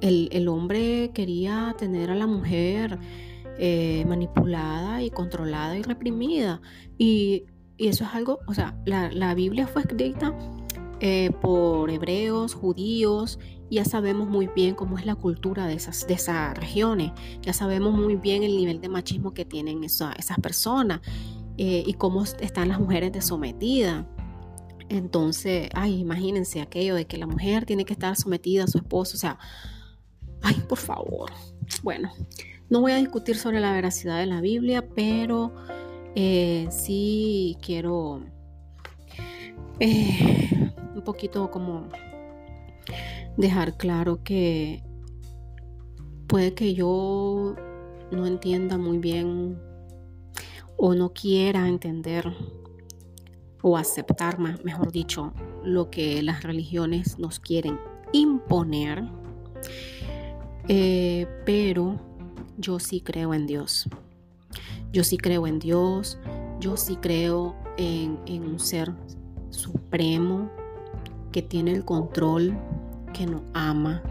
el, 0.00 0.48
hombre 0.48 1.10
quería 1.14 1.74
tener 1.78 2.10
a 2.10 2.14
la 2.14 2.26
mujer 2.26 2.98
eh, 3.58 4.04
manipulada 4.06 5.02
y 5.02 5.10
controlada 5.10 5.78
y 5.78 5.82
reprimida. 5.82 6.60
Y, 6.98 7.44
eso 7.78 8.04
es 8.04 8.14
algo, 8.14 8.38
o 8.46 8.54
sea, 8.54 8.76
la, 8.84 9.34
Biblia 9.34 9.66
fue 9.66 9.82
escrita 9.82 10.32
eh, 11.02 11.30
por 11.42 11.90
hebreos, 11.90 12.54
judíos, 12.54 13.38
ya 13.70 13.84
sabemos 13.84 14.28
muy 14.28 14.48
bien 14.54 14.74
cómo 14.74 14.96
es 14.96 15.04
la 15.04 15.14
cultura 15.14 15.66
de 15.66 15.74
esas, 15.74 16.06
de 16.06 16.14
esas 16.14 16.56
regiones, 16.56 17.12
ya 17.42 17.52
sabemos 17.52 17.92
muy 17.92 18.16
bien 18.16 18.42
el 18.42 18.56
nivel 18.56 18.80
de 18.80 18.88
machismo 18.88 19.34
que 19.34 19.44
tienen 19.44 19.84
esas 19.84 20.38
personas 20.40 21.00
eh, 21.58 21.82
y 21.86 21.92
cómo 21.94 22.24
están 22.24 22.68
las 22.68 22.80
mujeres 22.80 23.12
de 23.12 23.20
sometida. 23.20 24.06
Entonces, 24.88 25.68
ay, 25.74 26.00
imagínense 26.00 26.60
aquello 26.60 26.94
de 26.94 27.06
que 27.06 27.18
la 27.18 27.26
mujer 27.26 27.66
tiene 27.66 27.84
que 27.84 27.92
estar 27.92 28.16
sometida 28.16 28.64
a 28.64 28.66
su 28.66 28.78
esposo, 28.78 29.16
o 29.16 29.20
sea, 29.20 29.38
Ay, 30.42 30.56
por 30.68 30.78
favor. 30.78 31.30
Bueno, 31.82 32.12
no 32.68 32.80
voy 32.80 32.92
a 32.92 32.96
discutir 32.96 33.36
sobre 33.36 33.60
la 33.60 33.72
veracidad 33.72 34.18
de 34.18 34.26
la 34.26 34.40
Biblia, 34.40 34.86
pero 34.94 35.54
eh, 36.14 36.66
sí 36.70 37.56
quiero 37.62 38.22
un 40.94 41.02
poquito 41.02 41.50
como 41.50 41.88
dejar 43.36 43.76
claro 43.76 44.22
que 44.22 44.82
puede 46.26 46.54
que 46.54 46.74
yo 46.74 47.54
no 48.10 48.26
entienda 48.26 48.78
muy 48.78 48.98
bien 48.98 49.58
o 50.76 50.94
no 50.94 51.12
quiera 51.12 51.68
entender 51.68 52.32
o 53.62 53.76
aceptar, 53.76 54.38
mejor 54.38 54.90
dicho, 54.90 55.32
lo 55.62 55.88
que 55.88 56.20
las 56.22 56.42
religiones 56.42 57.18
nos 57.18 57.38
quieren 57.38 57.78
imponer 58.12 59.04
eh, 60.68 61.26
pero 61.44 61.96
yo 62.56 62.78
sí 62.78 63.00
creo 63.00 63.34
en 63.34 63.46
Dios. 63.46 63.88
Yo 64.92 65.04
sí 65.04 65.16
creo 65.16 65.46
en 65.46 65.58
Dios, 65.58 66.18
yo 66.60 66.76
sí 66.76 66.96
creo 66.96 67.56
en, 67.78 68.18
en 68.26 68.44
un 68.44 68.58
ser 68.58 68.92
supremo 69.50 70.50
que 71.32 71.42
tiene 71.42 71.72
el 71.72 71.84
control, 71.84 72.56
que 73.12 73.26
nos 73.26 73.42
ama, 73.54 74.02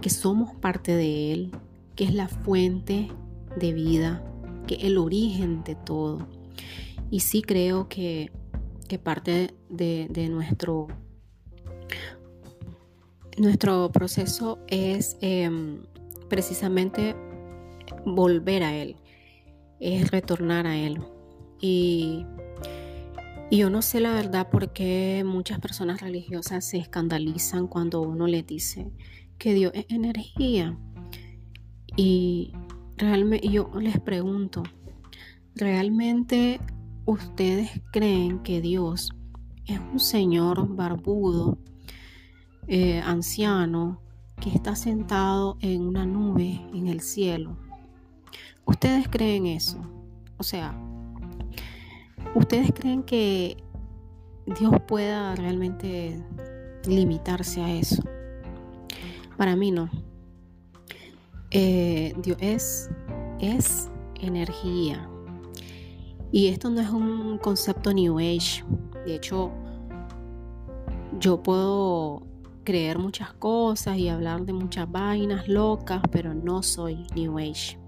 que 0.00 0.10
somos 0.10 0.54
parte 0.54 0.94
de 0.94 1.32
Él, 1.32 1.50
que 1.94 2.04
es 2.04 2.14
la 2.14 2.28
fuente 2.28 3.08
de 3.56 3.72
vida, 3.72 4.22
que 4.66 4.76
es 4.76 4.84
el 4.84 4.98
origen 4.98 5.64
de 5.64 5.74
todo. 5.74 6.26
Y 7.10 7.20
sí 7.20 7.42
creo 7.42 7.88
que, 7.88 8.30
parte 9.02 9.54
de, 9.68 10.28
nuestro, 10.30 10.88
nuestro 13.36 13.90
proceso 13.90 14.58
es 14.68 15.16
em, 15.20 15.82
precisamente 16.28 17.14
volver 18.04 18.62
a 18.62 18.74
Él, 18.74 18.96
es 19.80 20.10
retornar 20.10 20.66
a 20.66 20.76
Él. 20.76 21.00
Y, 21.60 22.26
y, 23.50 23.58
yo 23.58 23.70
no 23.70 23.82
sé 23.82 24.00
la 24.00 24.12
verdad 24.12 24.48
por 24.50 24.72
qué 24.72 25.22
muchas 25.24 25.60
personas 25.60 26.00
religiosas 26.00 26.64
se 26.64 26.78
escandalizan 26.78 27.66
cuando 27.66 28.00
uno 28.02 28.26
les 28.26 28.46
dice 28.46 28.90
que 29.38 29.54
Dios 29.54 29.72
es 29.74 29.86
energía. 29.88 30.76
Y 31.96 32.52
realmente 32.96 33.48
yo 33.48 33.70
les 33.80 34.00
pregunto, 34.00 34.62
¿realmente 35.54 36.60
ustedes 37.04 37.80
creen 37.92 38.40
que 38.40 38.60
Dios 38.60 39.10
es 39.66 39.80
un 39.80 40.00
señor 40.00 40.74
barbudo, 40.74 41.58
eh, 42.68 43.00
anciano, 43.00 44.00
que 44.40 44.50
está 44.50 44.76
sentado 44.76 45.56
en 45.60 45.82
una 45.82 46.04
nube 46.04 46.60
en 46.74 46.88
el 46.88 47.00
cielo? 47.00 47.56
¿Ustedes 48.64 49.08
creen 49.08 49.46
eso? 49.46 49.80
O 50.36 50.42
sea, 50.42 50.76
¿ustedes 52.36 52.70
creen 52.72 53.02
que 53.02 53.56
Dios 54.58 54.74
pueda 54.86 55.34
realmente 55.34 56.22
limitarse 56.86 57.62
a 57.62 57.72
eso? 57.72 58.02
Para 59.36 59.56
mí 59.56 59.70
no. 59.70 59.90
Eh, 61.50 62.14
Dios 62.22 62.36
es, 62.40 62.90
es 63.40 63.90
energía. 64.20 65.08
Y 66.30 66.48
esto 66.48 66.68
no 66.68 66.80
es 66.80 66.90
un 66.90 67.38
concepto 67.38 67.92
New 67.92 68.18
Age. 68.18 68.64
De 69.06 69.14
hecho, 69.14 69.50
yo 71.18 71.42
puedo 71.42 72.22
creer 72.64 72.98
muchas 72.98 73.32
cosas 73.32 73.96
y 73.96 74.08
hablar 74.08 74.44
de 74.44 74.52
muchas 74.52 74.90
vainas 74.90 75.48
locas, 75.48 76.02
pero 76.10 76.34
no 76.34 76.62
soy 76.62 77.06
New 77.14 77.38
Age. 77.38 77.78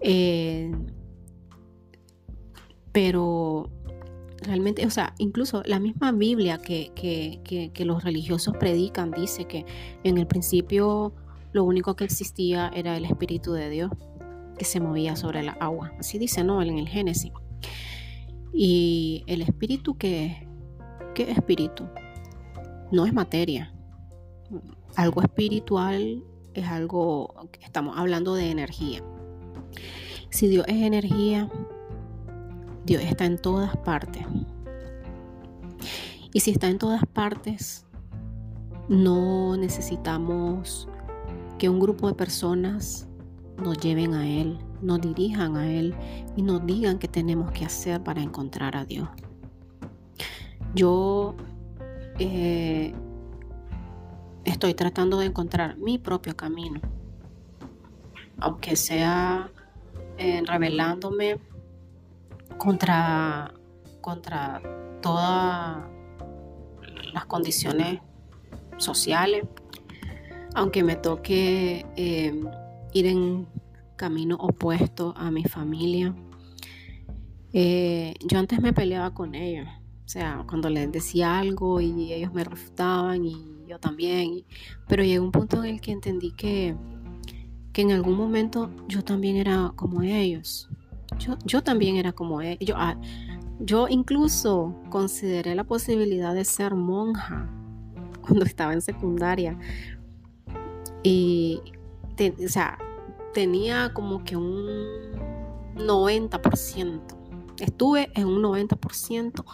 Eh, 0.00 0.70
pero 2.96 3.68
realmente, 4.40 4.86
o 4.86 4.90
sea, 4.90 5.12
incluso 5.18 5.62
la 5.66 5.78
misma 5.78 6.12
Biblia 6.12 6.56
que, 6.56 6.92
que, 6.94 7.84
los 7.84 8.02
religiosos 8.02 8.56
predican 8.56 9.10
dice 9.10 9.44
que 9.44 9.66
en 10.02 10.16
el 10.16 10.26
principio 10.26 11.12
lo 11.52 11.64
único 11.64 11.94
que 11.94 12.04
existía 12.04 12.70
era 12.74 12.96
el 12.96 13.04
Espíritu 13.04 13.52
de 13.52 13.68
Dios 13.68 13.90
que 14.56 14.64
se 14.64 14.80
movía 14.80 15.14
sobre 15.14 15.42
la 15.42 15.52
agua. 15.60 15.92
Así 15.98 16.16
dice, 16.16 16.42
¿no? 16.42 16.62
En 16.62 16.78
el 16.78 16.88
Génesis. 16.88 17.32
Y 18.54 19.24
el 19.26 19.42
espíritu, 19.42 19.98
¿qué, 19.98 20.48
qué 21.14 21.30
espíritu? 21.30 21.84
No 22.92 23.04
es 23.04 23.12
materia. 23.12 23.74
Algo 24.94 25.20
espiritual 25.20 26.24
es 26.54 26.66
algo, 26.66 27.50
estamos 27.60 27.98
hablando 27.98 28.34
de 28.34 28.50
energía. 28.50 29.02
Si 30.30 30.48
Dios 30.48 30.64
es 30.66 30.76
energía, 30.76 31.50
Dios 32.86 33.02
está 33.02 33.24
en 33.24 33.36
todas 33.36 33.76
partes. 33.78 34.24
Y 36.32 36.40
si 36.40 36.52
está 36.52 36.68
en 36.68 36.78
todas 36.78 37.04
partes, 37.04 37.84
no 38.88 39.56
necesitamos 39.56 40.88
que 41.58 41.68
un 41.68 41.80
grupo 41.80 42.06
de 42.06 42.14
personas 42.14 43.08
nos 43.56 43.78
lleven 43.78 44.14
a 44.14 44.28
Él, 44.28 44.58
nos 44.82 45.00
dirijan 45.00 45.56
a 45.56 45.68
Él 45.68 45.96
y 46.36 46.42
nos 46.42 46.64
digan 46.64 47.00
qué 47.00 47.08
tenemos 47.08 47.50
que 47.50 47.64
hacer 47.64 48.04
para 48.04 48.22
encontrar 48.22 48.76
a 48.76 48.84
Dios. 48.84 49.08
Yo 50.72 51.34
eh, 52.20 52.94
estoy 54.44 54.74
tratando 54.74 55.18
de 55.18 55.26
encontrar 55.26 55.76
mi 55.78 55.98
propio 55.98 56.36
camino, 56.36 56.80
aunque 58.38 58.76
sea 58.76 59.50
eh, 60.18 60.42
revelándome 60.46 61.40
contra, 62.58 63.52
contra 64.00 64.60
todas 65.00 65.78
las 67.12 67.26
condiciones 67.26 68.00
sociales 68.76 69.44
aunque 70.56 70.82
me 70.82 70.96
toque 70.96 71.84
eh, 71.96 72.32
ir 72.94 73.06
en 73.06 73.46
camino 73.94 74.36
opuesto 74.36 75.12
a 75.14 75.30
mi 75.30 75.44
familia. 75.44 76.14
Eh, 77.52 78.14
yo 78.24 78.38
antes 78.38 78.62
me 78.62 78.72
peleaba 78.72 79.12
con 79.12 79.34
ellos, 79.34 79.68
o 80.06 80.08
sea, 80.08 80.44
cuando 80.48 80.70
les 80.70 80.90
decía 80.90 81.38
algo 81.38 81.82
y 81.82 82.10
ellos 82.10 82.32
me 82.32 82.42
refutaban 82.42 83.26
y 83.26 83.36
yo 83.68 83.78
también, 83.78 84.44
pero 84.88 85.04
llegó 85.04 85.26
un 85.26 85.30
punto 85.30 85.62
en 85.62 85.74
el 85.74 85.80
que 85.82 85.92
entendí 85.92 86.30
que, 86.30 86.74
que 87.74 87.82
en 87.82 87.92
algún 87.92 88.16
momento 88.16 88.70
yo 88.88 89.04
también 89.04 89.36
era 89.36 89.74
como 89.76 90.00
ellos. 90.02 90.70
Yo, 91.18 91.36
yo 91.44 91.62
también 91.62 91.96
era 91.96 92.12
como 92.12 92.40
ellos. 92.40 92.58
Yo, 92.60 92.74
ah, 92.76 92.96
yo 93.58 93.88
incluso 93.88 94.74
consideré 94.90 95.54
la 95.54 95.64
posibilidad 95.64 96.34
de 96.34 96.44
ser 96.44 96.74
monja 96.74 97.48
cuando 98.20 98.44
estaba 98.44 98.72
en 98.72 98.82
secundaria, 98.82 99.58
y, 101.02 101.62
o 102.18 102.48
sea, 102.48 102.78
tenía 103.32 103.92
como 103.94 104.24
que 104.24 104.36
un 104.36 104.76
90%. 105.76 107.00
Estuve 107.60 108.10
en 108.14 108.26
un 108.26 108.42
90% 108.42 109.44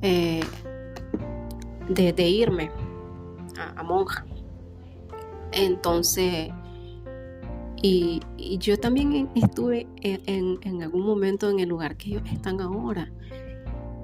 eh, 0.00 0.40
de, 1.88 2.28
irme 2.28 2.70
a, 3.76 3.82
monja. 3.82 4.24
Entonces, 5.52 6.48
y, 7.82 8.20
yo 8.58 8.78
también 8.78 9.28
estuve 9.34 9.86
en, 10.02 10.82
algún 10.82 11.06
momento 11.06 11.48
en 11.50 11.60
el 11.60 11.68
lugar 11.68 11.96
que 11.96 12.10
ellos 12.10 12.22
están 12.32 12.60
ahora. 12.60 13.12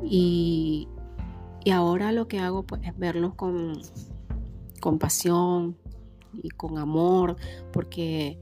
Y, 0.03 0.89
ahora 1.73 2.13
lo 2.13 2.29
que 2.29 2.39
hago 2.39 2.63
pues, 2.63 2.83
es 2.85 2.97
verlos 2.99 3.35
con 3.35 3.81
compasión, 4.81 5.77
y 6.43 6.51
con 6.51 6.79
amor, 6.79 7.37
porque 7.73 8.39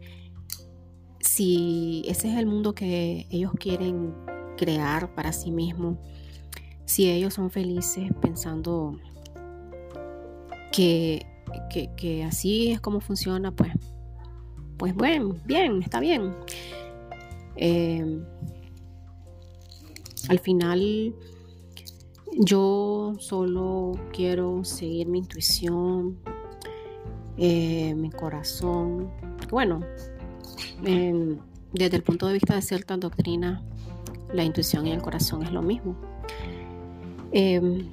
si 1.21 2.03
ese 2.07 2.31
es 2.31 2.38
el 2.38 2.47
mundo 2.47 2.75
que 2.75 3.27
ellos 3.31 3.53
quieren 3.59 4.14
crear 4.57 5.14
para 5.14 5.33
sí 5.33 5.51
mismos, 5.51 5.99
si 6.85 7.11
ellos 7.11 7.35
son 7.35 7.51
felices 7.51 8.11
pensando 8.21 8.99
que, 10.73 11.27
que, 11.97 12.25
así 12.25 12.71
es 12.71 12.81
como 12.81 13.01
funciona, 13.01 13.53
pues, 13.53 13.73
pues 14.83 14.97
bueno, 14.97 15.37
bien, 15.45 15.81
está 15.81 16.01
bien. 16.01 16.35
Em, 17.55 18.25
al 20.29 20.40
final 20.40 21.14
yo 22.40 23.14
solo 23.21 23.92
quiero 24.12 24.64
seguir 24.64 25.07
mi 25.07 25.18
intuición, 25.21 26.18
eh, 27.37 27.95
mi 27.95 28.11
corazón. 28.11 29.09
Bueno, 29.53 29.83
desde 30.83 31.97
el 31.97 32.03
punto 32.03 32.27
de 32.27 32.33
vista 32.33 32.57
de 32.57 32.62
ciertas 32.62 32.99
doctrinas, 32.99 33.62
la 34.33 34.42
intuición 34.42 34.88
y 34.88 34.90
el 34.90 35.01
corazón 35.01 35.45
es 35.45 35.53
lo 35.53 35.62
mismo. 35.62 35.95
Em, 37.31 37.87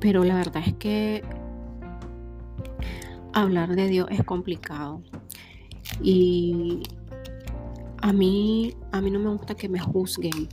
pero 0.00 0.24
la 0.24 0.34
verdad 0.34 0.64
es 0.66 0.74
que 0.74 1.22
hablar 3.32 3.74
de 3.74 3.88
Dios 3.88 4.08
es 4.10 4.24
complicado. 4.24 5.02
Y 6.02 6.82
a 8.00 8.12
mí, 8.12 8.74
a 8.92 9.00
mí 9.00 9.10
no 9.10 9.18
me 9.18 9.30
gusta 9.30 9.54
que 9.54 9.68
me 9.68 9.78
juzguen. 9.78 10.48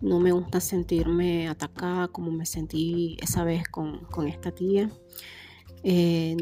No 0.00 0.18
me 0.18 0.32
gusta 0.32 0.60
sentirme 0.60 1.48
atacada 1.48 2.08
como 2.08 2.32
me 2.32 2.44
sentí 2.44 3.16
esa 3.20 3.44
vez 3.44 3.68
con, 3.68 4.00
con 4.06 4.26
esta 4.26 4.50
tía. 4.50 4.90
Eh, 5.84 6.36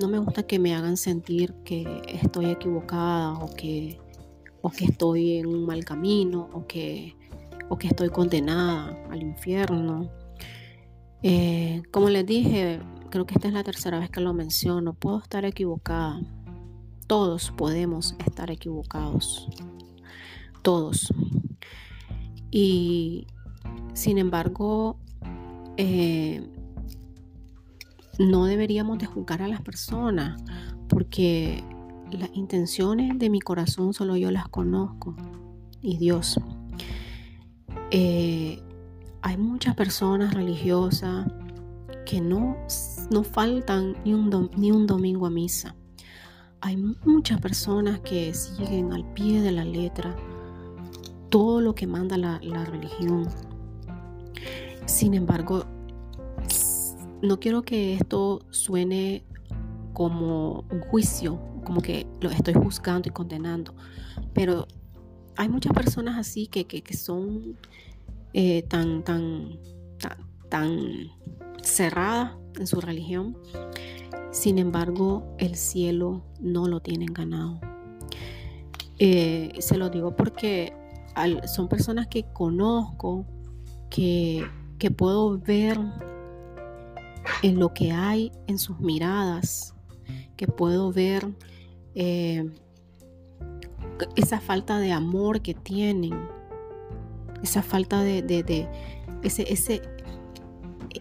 no 0.00 0.08
me 0.08 0.18
gusta 0.18 0.44
que 0.44 0.58
me 0.58 0.74
hagan 0.74 0.96
sentir 0.96 1.54
que 1.64 2.02
estoy 2.08 2.46
equivocada 2.46 3.34
o 3.34 3.54
que, 3.54 3.98
o 4.62 4.70
que 4.70 4.86
estoy 4.86 5.38
en 5.38 5.46
un 5.46 5.66
mal 5.66 5.84
camino 5.84 6.48
o 6.52 6.66
que, 6.66 7.14
o 7.68 7.76
que 7.76 7.88
estoy 7.88 8.08
condenada 8.10 8.98
al 9.10 9.22
infierno. 9.22 10.10
Eh, 11.22 11.82
como 11.90 12.08
les 12.08 12.24
dije, 12.24 12.80
creo 13.10 13.26
que 13.26 13.34
esta 13.34 13.48
es 13.48 13.54
la 13.54 13.64
tercera 13.64 13.98
vez 13.98 14.10
que 14.10 14.20
lo 14.20 14.32
menciono, 14.34 14.94
puedo 14.94 15.18
estar 15.18 15.44
equivocada. 15.44 16.20
Todos 17.06 17.52
podemos 17.56 18.14
estar 18.26 18.50
equivocados. 18.50 19.48
todos. 20.62 21.12
Y 22.50 23.26
sin 23.94 24.18
embargo, 24.18 24.98
eh, 25.76 26.46
no 28.18 28.44
deberíamos 28.46 28.98
de 28.98 29.06
juzgar 29.06 29.42
a 29.42 29.48
las 29.48 29.62
personas 29.62 30.42
porque 30.88 31.62
las 32.10 32.30
intenciones 32.34 33.18
de 33.18 33.30
mi 33.30 33.40
corazón 33.40 33.94
solo 33.94 34.16
yo 34.16 34.30
las 34.30 34.48
conozco 34.48 35.14
y 35.80 35.96
Dios. 35.98 36.40
Eh, 37.90 38.60
hay 39.22 39.36
muchas 39.36 39.74
personas 39.74 40.34
religiosas 40.34 41.26
que 42.08 42.22
no, 42.22 42.56
no 43.10 43.22
faltan 43.22 43.94
ni 44.02 44.14
un, 44.14 44.50
ni 44.56 44.72
un 44.72 44.86
domingo 44.86 45.26
a 45.26 45.30
misa. 45.30 45.76
Hay 46.62 46.78
muchas 47.04 47.38
personas 47.38 48.00
que 48.00 48.32
siguen 48.32 48.94
al 48.94 49.04
pie 49.12 49.42
de 49.42 49.52
la 49.52 49.62
letra 49.62 50.16
todo 51.28 51.60
lo 51.60 51.74
que 51.74 51.86
manda 51.86 52.16
la, 52.16 52.40
la 52.42 52.64
religión. 52.64 53.28
Sin 54.86 55.12
embargo, 55.12 55.66
no 57.20 57.38
quiero 57.40 57.60
que 57.60 57.92
esto 57.92 58.40
suene 58.48 59.22
como 59.92 60.64
un 60.70 60.80
juicio, 60.80 61.38
como 61.62 61.82
que 61.82 62.06
lo 62.22 62.30
estoy 62.30 62.54
juzgando 62.54 63.10
y 63.10 63.12
condenando, 63.12 63.74
pero 64.32 64.66
hay 65.36 65.50
muchas 65.50 65.74
personas 65.74 66.16
así 66.16 66.46
que, 66.46 66.64
que, 66.64 66.96
son 66.96 67.58
eh, 68.32 68.62
tan, 68.62 69.04
tan, 69.04 69.58
cerradas 71.62 72.36
en 72.58 72.66
su 72.66 72.80
religión, 72.80 73.36
sin 74.30 74.58
embargo 74.58 75.34
el 75.38 75.54
cielo 75.54 76.24
no 76.40 76.66
lo 76.66 76.80
tienen 76.80 77.12
ganado. 77.12 77.60
Eh, 78.98 79.52
se 79.60 79.76
lo 79.76 79.90
digo 79.90 80.16
porque 80.16 80.72
son 81.46 81.68
personas 81.68 82.08
que 82.08 82.24
conozco, 82.32 83.26
que, 83.90 84.44
que 84.78 84.90
puedo 84.90 85.38
ver 85.38 85.78
en 87.42 87.58
lo 87.58 87.72
que 87.74 87.92
hay 87.92 88.32
en 88.46 88.58
sus 88.58 88.78
miradas, 88.80 89.74
que 90.36 90.46
puedo 90.46 90.92
ver 90.92 91.28
eh, 91.94 92.48
esa 94.16 94.40
falta 94.40 94.78
de 94.78 94.92
amor 94.92 95.42
que 95.42 95.54
tienen, 95.54 96.14
esa 97.42 97.62
falta 97.62 98.02
de, 98.02 98.68
ese, 99.22 99.52
ese, 99.52 99.74
e, 99.74 99.97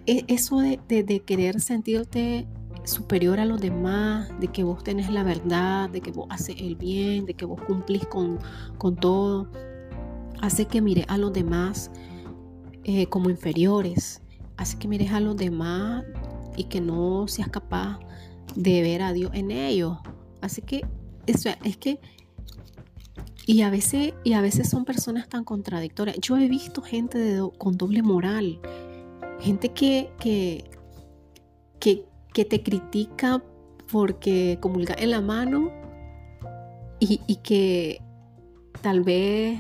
eso 0.07 0.59
de, 0.59 1.23
querer 1.25 1.59
sentirte 1.59 2.47
superior 2.85 3.39
a 3.39 3.45
los 3.45 3.59
demás, 3.59 4.29
de 4.39 4.47
que 4.47 4.63
vos 4.63 4.83
tenés 4.83 5.09
la 5.09 5.23
verdad, 5.23 5.89
de 5.89 5.99
que 5.99 6.11
vos 6.11 6.27
haces 6.29 6.55
el 6.59 6.75
bien, 6.75 7.25
de 7.25 7.33
que 7.33 7.45
vos 7.45 7.59
cumplís 7.61 8.05
con, 8.05 8.39
con 8.77 8.95
todo, 8.95 9.51
hace 10.41 10.65
que 10.65 10.81
mires 10.81 11.05
a 11.09 11.17
los 11.17 11.33
demás 11.33 11.91
eh, 12.85 13.07
como 13.07 13.29
inferiores, 13.29 14.21
hace 14.55 14.77
que 14.79 14.87
mires 14.87 15.11
a 15.11 15.19
los 15.19 15.35
demás 15.35 16.05
y 16.55 16.65
que 16.65 16.79
no 16.79 17.27
seas 17.27 17.49
capaz 17.49 17.99
de 18.55 18.81
ver 18.81 19.01
a 19.01 19.11
Dios 19.11 19.31
en 19.33 19.51
ellos. 19.51 19.97
Así 20.41 20.61
que 20.61 20.85
eso 21.25 21.49
es 21.63 21.75
que 21.75 21.99
y 23.45 23.61
a 23.61 23.69
veces 23.69 24.13
y 24.23 24.33
a 24.33 24.41
veces 24.41 24.69
son 24.69 24.85
personas 24.85 25.27
tan 25.27 25.43
contradictorias. 25.43 26.17
Yo 26.21 26.37
he 26.37 26.47
visto 26.47 26.81
gente 26.81 27.39
con 27.57 27.77
doble 27.77 28.01
moral, 28.01 28.59
gente 29.39 29.69
que 29.69 30.11
que, 31.79 32.05
que, 32.33 32.45
te 32.45 32.61
critica 32.61 33.43
porque 33.91 34.59
comulga 34.61 34.95
en 34.97 35.11
la 35.11 35.21
mano 35.21 35.71
y, 36.99 37.35
que 37.37 38.01
tal 38.81 39.01
vez 39.01 39.59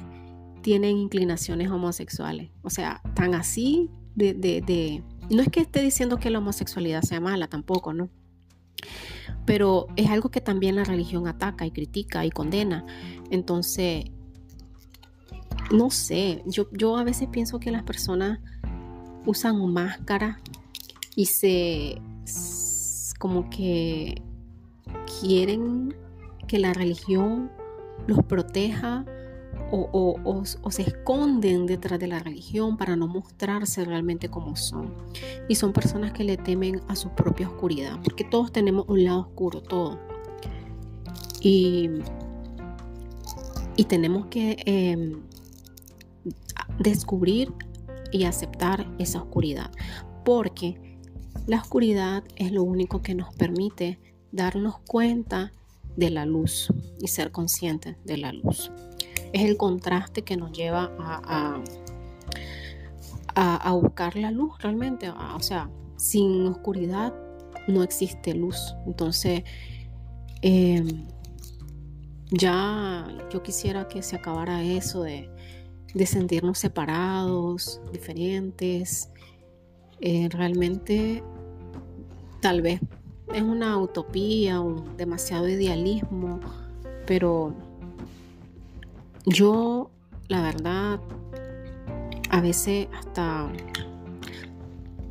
tienen 0.61 0.97
inclinaciones 0.97 1.69
homosexuales. 1.69 2.51
O 2.61 2.69
sea, 2.69 3.01
tan 3.15 3.33
así 3.35 3.89
de, 4.15 4.33
de, 4.33 5.03
No 5.29 5.41
es 5.41 5.49
que 5.49 5.61
esté 5.61 5.81
diciendo 5.81 6.17
que 6.17 6.29
la 6.29 6.39
homosexualidad 6.39 7.01
sea 7.01 7.19
mala 7.19 7.47
tampoco, 7.47 7.93
¿no? 7.93 8.09
Pero 9.45 9.87
es 9.95 10.09
algo 10.09 10.29
que 10.29 10.41
también 10.41 10.75
la 10.75 10.83
religión 10.83 11.27
ataca 11.27 11.65
y 11.65 11.71
critica 11.71 12.25
y 12.25 12.31
condena. 12.31 12.85
Entonces, 13.31 14.05
no 15.71 15.89
sé, 15.89 16.43
yo, 16.45 16.69
yo 16.71 16.97
a 16.97 17.03
veces 17.03 17.27
pienso 17.31 17.59
que 17.59 17.71
las 17.71 17.83
personas 17.83 18.39
usan 19.27 19.71
máscara 19.71 20.39
y 21.15 21.25
se 21.25 22.01
como 23.19 23.49
que 23.49 24.21
quieren 25.19 25.93
que 26.47 26.59
la 26.59 26.73
religión 26.73 27.51
los 28.07 28.23
proteja 28.23 29.05
o, 29.69 30.43
se 30.69 30.81
esconden 30.81 31.65
detrás 31.65 31.99
de 31.99 32.07
la 32.07 32.19
religión 32.19 32.77
para 32.77 32.95
no 32.95 33.07
mostrarse 33.07 33.83
realmente 33.83 34.29
como 34.29 34.55
son. 34.55 34.93
Y 35.49 35.55
son 35.55 35.73
personas 35.73 36.13
que 36.13 36.23
le 36.23 36.37
temen 36.37 36.81
a 36.87 36.95
su 36.95 37.09
propia 37.09 37.49
oscuridad, 37.49 37.99
porque 38.03 38.23
todos 38.23 38.51
tenemos 38.51 38.85
un 38.87 39.03
lado 39.03 39.21
oscuro, 39.21 39.61
todo. 39.61 39.99
Y, 41.41 41.89
y 43.75 43.83
tenemos 43.85 44.27
que 44.27 44.57
em, 44.65 45.21
descubrir 46.79 47.51
y 48.11 48.25
aceptar 48.25 48.87
esa 48.99 49.21
oscuridad, 49.21 49.71
porque 50.23 50.99
la 51.45 51.57
oscuridad 51.57 52.23
es 52.35 52.51
lo 52.51 52.63
único 52.63 53.01
que 53.01 53.15
nos 53.15 53.33
permite 53.35 53.99
darnos 54.31 54.79
cuenta 54.79 55.53
de 55.95 56.09
la 56.09 56.25
luz 56.25 56.71
y 56.99 57.07
ser 57.07 57.31
conscientes 57.31 57.97
de 58.05 58.17
la 58.17 58.31
luz 58.33 58.71
es 59.33 59.43
el 59.43 59.57
contraste 59.57 60.23
que 60.23 60.37
nos 60.37 60.51
lleva 60.51 60.91
a, 60.99 61.61
a, 63.35 63.71
buscar 63.73 64.15
la 64.15 64.31
luz 64.31 64.57
realmente. 64.59 65.09
O 65.09 65.39
sea, 65.39 65.69
sin 65.95 66.47
oscuridad 66.47 67.13
no 67.67 67.83
existe 67.83 68.33
luz. 68.33 68.75
Entonces, 68.85 69.43
em, 70.41 71.05
ya 72.31 73.07
yo 73.31 73.43
quisiera 73.43 73.87
que 73.87 74.01
se 74.01 74.15
acabara 74.15 74.63
eso 74.63 75.03
de, 75.03 75.29
sentirnos 76.05 76.59
separados, 76.59 77.81
diferentes. 77.91 79.09
Eh, 79.99 80.29
realmente, 80.29 81.23
tal 82.39 82.61
vez 82.61 82.79
es 83.33 83.41
una 83.41 83.77
utopía, 83.77 84.59
un 84.59 84.95
demasiado 84.95 85.49
idealismo, 85.49 86.39
pero 87.05 87.53
yo, 89.25 89.89
la 90.27 90.41
verdad, 90.41 90.99
a 92.29 92.41
veces 92.41 92.87
hasta, 92.93 93.51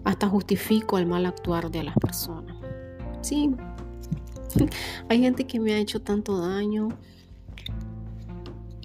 hasta 0.04 0.28
justifico 0.28 0.98
el 0.98 1.06
mal 1.06 1.26
actuar 1.26 1.70
de 1.70 1.82
las 1.82 1.96
personas. 1.96 2.56
Sí, 3.22 3.50
hay 5.08 5.20
gente 5.20 5.46
que 5.46 5.58
me 5.58 5.74
ha 5.74 5.78
hecho 5.78 6.00
tanto 6.00 6.38
daño 6.38 6.88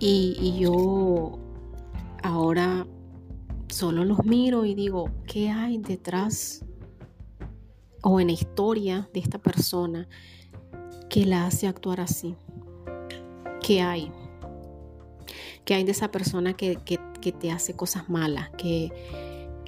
y 0.03 0.57
yo 0.59 1.40
ahora 2.23 2.87
solo 3.67 4.05
los 4.05 4.23
miro 4.25 4.65
y 4.65 4.75
digo, 4.75 5.09
¿qué 5.25 5.49
hay 5.49 5.77
detrás 5.77 6.65
o 8.03 8.19
en 8.19 8.27
la 8.27 8.33
historia 8.33 9.09
de 9.13 9.19
esta 9.19 9.37
persona 9.37 10.07
que 11.09 11.25
la 11.25 11.45
hace 11.45 11.67
actuar 11.67 12.01
así? 12.01 12.35
¿Qué 13.61 13.81
hay? 13.81 14.11
que 15.65 15.75
hay 15.75 15.83
de 15.83 15.91
esa 15.91 16.11
persona 16.11 16.53
que, 16.53 16.77
te 17.39 17.51
hace 17.51 17.75
cosas 17.75 18.09
malas, 18.09 18.49
que, 18.57 18.91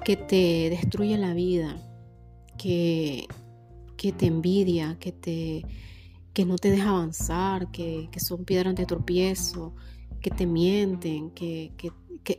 que 0.03 0.15
te 0.17 0.69
destruye 0.69 1.17
la 1.17 1.33
vida, 1.33 1.77
que, 2.57 3.27
que 3.95 4.11
te 4.11 4.25
envidia, 4.25 4.97
que, 4.99 5.11
te, 5.11 5.65
que 6.33 6.45
no 6.45 6.57
te 6.57 6.71
deja 6.71 6.89
avanzar, 6.89 7.71
que, 7.71 8.09
son 8.17 8.43
piedras 8.43 8.75
de 8.75 8.85
tropiezo, 8.85 9.75
que 10.19 10.31
te 10.31 10.45
mienten, 10.45 11.29
que, 11.31 11.71
que, 11.77 11.91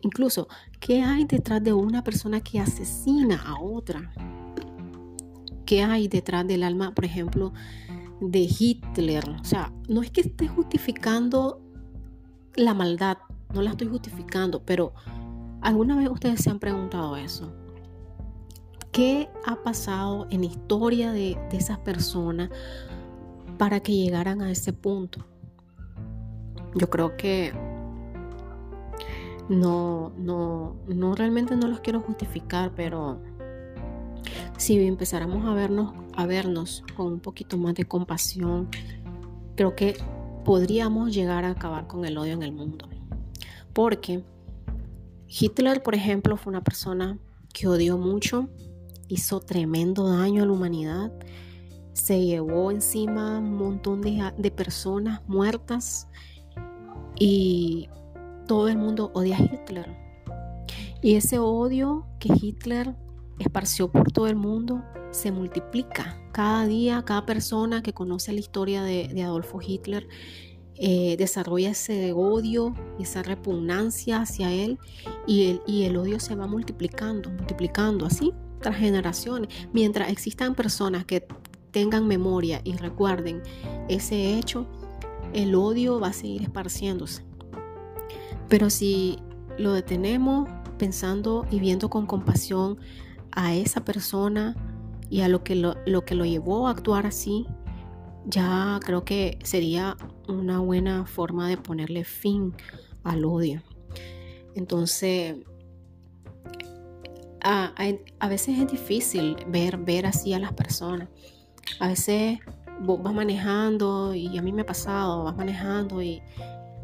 incluso, 0.03 0.49
¿qué 0.81 1.03
hay 1.03 1.25
detrás 1.25 1.63
de 1.63 1.73
una 1.73 2.03
persona 2.03 2.41
que 2.41 2.61
asesina 2.61 3.43
a 3.47 3.61
otra? 3.61 4.13
¿Qué 5.67 5.83
hay 5.83 6.09
detrás 6.09 6.47
del 6.47 6.63
alma, 6.63 6.95
por 6.95 7.05
ejemplo, 7.05 7.53
de 8.21 8.41
Hitler? 8.41 9.29
O 9.41 9.45
sea, 9.45 9.73
no 9.89 10.03
es 10.03 10.11
que 10.11 10.23
esté 10.23 10.49
justificando 10.49 11.61
la 12.55 12.75
maldad, 12.75 13.19
no 13.53 13.63
la 13.63 13.71
estoy 13.71 13.89
justificando, 13.89 14.63
pero 14.63 14.93
¿alguna 15.61 15.97
vez 15.97 16.09
ustedes 16.09 16.41
se 16.41 16.51
han 16.51 16.59
preguntado 16.59 17.17
eso? 17.17 17.53
¿Qué 18.93 19.29
ha 19.45 19.57
pasado 19.57 20.29
en 20.31 20.43
la 20.43 20.47
historia 20.47 21.13
de, 21.13 21.37
esas 21.53 21.79
personas 21.79 22.51
para 23.59 23.81
que 23.81 23.93
llegaran 23.93 24.41
a 24.41 24.51
ese 24.51 24.73
punto? 24.73 25.25
Yo 26.77 26.89
creo 26.91 27.17
que 27.17 27.53
no, 29.49 30.13
no, 30.17 30.77
no 30.87 31.15
realmente 31.15 31.57
no 31.57 31.69
los 31.69 31.81
quiero 31.81 32.01
justificar, 32.01 32.73
pero 32.75 33.21
si 34.57 34.79
empezáramos 34.85 35.45
a 35.47 35.55
vernos, 35.55 35.95
a 36.15 36.27
vernos 36.27 36.85
con 36.97 37.13
un 37.15 37.21
poquito 37.21 37.59
más 37.59 37.75
de 37.75 37.85
compasión, 37.85 38.69
creo 39.57 39.75
que 39.75 39.97
podríamos 40.45 41.15
llegar 41.15 41.45
a 41.45 41.51
acabar 41.51 41.87
con 41.87 42.05
el 42.05 42.17
odio 42.19 42.35
en 42.35 42.43
el 42.43 42.53
mundo. 42.53 42.89
Porque 43.73 44.25
Hitler, 45.29 45.83
por 45.83 45.95
ejemplo, 45.95 46.37
fue 46.37 46.51
una 46.51 46.63
persona 46.63 47.19
que 47.53 47.67
odió 47.67 47.99
mucho, 47.99 48.49
hizo 49.09 49.41
tremendo 49.41 50.09
daño 50.09 50.43
a 50.43 50.47
la 50.47 50.53
humanidad, 50.53 51.13
se 51.93 52.25
llevó 52.25 52.71
encima 52.71 53.39
un 53.39 53.57
montón 53.57 54.01
de, 54.01 54.33
de 54.37 54.51
personas 54.51 55.23
muertas 55.27 56.09
y 57.19 57.89
todo 58.47 58.69
el 58.69 58.77
mundo 58.77 59.11
odia 59.15 59.37
a 59.37 59.43
Hitler. 59.43 59.97
Y 61.03 61.17
ese 61.17 61.39
odio 61.39 62.07
que 62.19 62.31
Hitler 62.33 62.95
esparció 63.39 63.91
por 63.91 64.11
todo 64.11 64.27
el 64.27 64.37
mundo 64.37 64.83
se 65.11 65.33
multiplica. 65.33 66.19
Cada 66.33 66.67
día, 66.67 67.03
cada 67.05 67.27
persona 67.27 67.83
que 67.83 67.93
conoce 67.93 68.33
la 68.33 68.41
historia 68.41 68.83
de, 68.83 69.23
Adolfo 69.23 69.61
Hitler 69.61 70.09
eh, 70.77 71.17
desarrolla 71.17 71.71
ese 71.71 72.13
odio 72.13 72.75
esa 72.99 73.23
repugnancia 73.23 74.23
hacia 74.23 74.51
él 74.51 74.79
y 75.25 75.85
el 75.85 75.97
odio 75.97 76.19
se 76.19 76.35
va 76.35 76.49
multiplicando, 76.49 77.31
multiplicando 77.31 78.07
así 78.07 78.33
tras 78.65 78.77
generaciones. 78.77 79.55
Mientras 79.73 80.11
existan 80.11 80.55
personas 80.55 81.05
que 81.05 81.27
tengan 81.71 82.09
memoria 82.09 82.61
y 82.65 82.77
recuerden 82.77 83.43
ese 83.89 84.39
hecho, 84.39 84.67
el 85.35 85.55
odio 85.55 86.01
va 86.01 86.09
a 86.09 86.13
seguir 86.13 86.43
esparciéndose. 86.43 87.25
Pero 88.49 88.71
si 88.71 89.19
lo 89.59 89.73
detenemos 89.73 90.49
pensando 90.79 91.47
y 91.51 91.61
viendo 91.61 91.89
con 91.89 92.07
compasión 92.07 92.79
a 93.33 93.55
esa 93.55 93.85
persona 93.85 94.55
y 95.11 95.21
a 95.21 95.29
lo 95.29 95.45
que 95.45 95.55
lo, 95.55 96.05
que 96.05 96.15
lo 96.15 96.25
llevó 96.25 96.69
a 96.69 96.73
actuar 96.73 97.07
así, 97.07 97.47
ya 98.27 98.81
creo 98.85 99.05
que 99.05 99.39
sería 99.43 99.97
una 100.29 100.61
buena 100.61 101.07
forma 101.07 101.49
de 101.49 101.57
ponerle 101.57 102.05
fin 102.05 102.55
al 103.03 103.25
odio. 103.25 103.63
Entonces, 104.55 105.37
a, 107.43 108.29
veces 108.29 108.59
es 108.59 108.71
difícil 108.71 109.37
ver, 109.49 109.77
ver 109.77 110.07
así 110.07 110.33
a 110.33 110.39
las 110.39 110.53
personas. 110.53 111.09
A 111.81 111.89
veces 111.89 112.39
vas 112.81 113.15
manejando 113.15 114.15
y 114.15 114.37
a 114.39 114.43
mí 114.43 114.53
me 114.53 114.63
ha 114.63 114.67
pasado, 114.67 115.25
vas 115.25 115.37
manejando 115.37 116.03
y, 116.03 116.23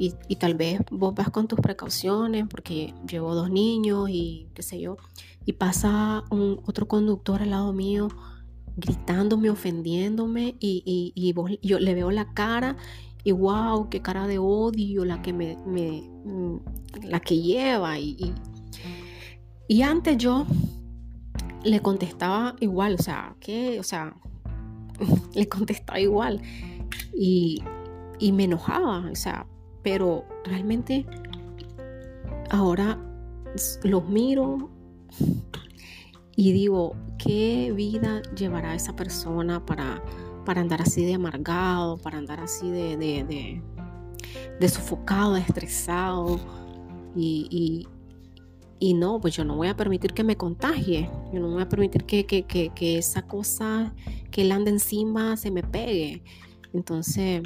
y, 0.00 0.36
tal 0.36 0.54
vez 0.54 0.80
vos 0.90 1.14
vas 1.14 1.28
con 1.28 1.46
tus 1.46 1.60
precauciones 1.60 2.46
porque 2.48 2.94
llevo 3.06 3.34
dos 3.34 3.50
niños 3.50 4.08
y 4.08 4.48
qué 4.54 4.62
sé 4.62 4.80
yo, 4.80 4.96
y 5.44 5.52
pasa 5.52 6.24
un 6.30 6.58
otro 6.64 6.88
conductor 6.88 7.42
al 7.42 7.50
lado 7.50 7.74
mío 7.74 8.08
gritándome, 8.78 9.50
ofendiéndome 9.50 10.56
y, 10.58 11.12
y, 11.14 11.34
yo 11.62 11.78
le 11.78 11.94
veo 11.94 12.10
la 12.10 12.32
cara 12.32 12.78
y 13.24 13.32
wow, 13.32 13.90
qué 13.90 14.00
cara 14.00 14.26
de 14.26 14.38
odio 14.38 15.04
la 15.04 15.20
que 15.20 15.34
me, 15.34 15.56
mm, 15.56 16.60
la 17.02 17.20
que 17.20 17.36
lleva 17.36 17.98
y, 17.98 18.32
y, 19.68 19.82
antes 19.82 20.16
yo 20.16 20.46
le 21.62 21.80
contestaba 21.80 22.56
igual, 22.60 22.94
o 22.98 23.02
sea, 23.02 23.36
¿qué? 23.38 23.78
O 23.78 23.82
sea, 23.82 24.16
le 25.34 25.46
contestaba 25.46 26.00
igual 26.00 26.40
y, 27.14 27.62
y 28.18 28.32
me 28.32 28.44
enojaba, 28.44 29.10
o 29.12 29.14
sea, 29.14 29.46
pero 29.82 30.24
realmente 30.44 31.06
ahora 32.50 32.98
los 33.82 34.08
miro 34.08 34.70
y 36.36 36.52
digo, 36.52 36.96
¿qué 37.18 37.72
vida 37.74 38.22
llevará 38.34 38.74
esa 38.74 38.96
persona 38.96 39.64
para, 39.66 40.02
para 40.44 40.60
andar 40.60 40.80
así 40.80 41.04
de 41.04 41.14
amargado, 41.14 41.98
para 41.98 42.18
andar 42.18 42.40
así 42.40 42.70
de, 42.70 42.96
de, 44.58 44.68
sofocado, 44.68 45.34
de 45.34 45.40
estresado? 45.40 46.40
Y, 47.14 47.86
y, 48.78 48.94
no, 48.94 49.20
pues 49.20 49.34
yo 49.34 49.44
no 49.44 49.56
voy 49.56 49.68
a 49.68 49.76
permitir 49.76 50.14
que 50.14 50.24
me 50.24 50.36
contagie, 50.36 51.10
yo 51.32 51.40
no 51.40 51.50
voy 51.50 51.62
a 51.62 51.68
permitir 51.68 52.04
que, 52.04 52.24
que, 52.24 52.44
que, 52.44 52.70
que 52.70 52.96
esa 52.96 53.22
cosa 53.22 53.92
que 54.30 54.42
él 54.42 54.52
anda 54.52 54.70
encima 54.70 55.36
se 55.36 55.50
me 55.50 55.62
pegue. 55.62 56.22
Entonces, 56.72 57.42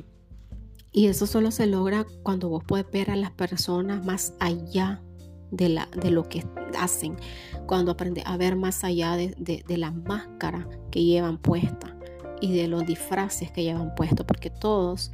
y 0.95 1.09
eso 1.09 1.27
solo 1.27 1.51
se 1.51 1.67
logra 1.67 2.07
cuando 2.23 2.49
vos 2.49 2.63
puedes 2.65 2.89
ver 2.89 3.11
a 3.11 3.17
las 3.17 3.33
personas 3.33 4.07
más 4.07 4.33
allá 4.39 5.03
de, 5.51 5.69
la, 5.69 5.89
de 6.01 6.13
lo 6.13 6.29
que 6.29 6.47
hacen, 6.79 7.17
cuando 7.67 7.91
aprendes 7.91 8.25
a 8.27 8.37
ver 8.37 8.55
más 8.55 8.85
allá 8.85 9.17
de, 9.17 9.35
de, 9.37 9.77
la 9.77 9.91
máscara 9.91 10.69
que 10.93 11.03
llevan 11.03 11.39
puesta 11.39 11.97
y 12.41 12.57
de 12.57 12.69
los 12.69 12.87
disfraces 12.87 13.51
que 13.51 13.65
llevan 13.65 13.93
puesto, 13.97 14.25
porque 14.25 14.51
todos 14.51 15.11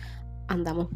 andamos 0.48 0.88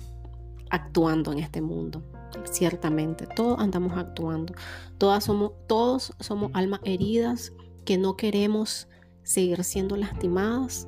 actuando 0.68 1.32
en 1.32 1.39
este 1.39 1.62
mundo. 1.62 2.03
Ciertamente, 2.45 3.26
todos 3.35 3.59
andamos 3.61 3.97
actuando. 3.97 4.53
Todas 4.99 5.24
somos, 5.24 5.53
todos 5.66 6.12
somos 6.20 6.51
almas 6.53 6.80
heridas 6.85 7.55
que 7.87 7.97
no 7.97 8.16
queremos 8.16 8.87
seguir 9.22 9.64
siendo 9.64 9.97
lastimadas 9.97 10.87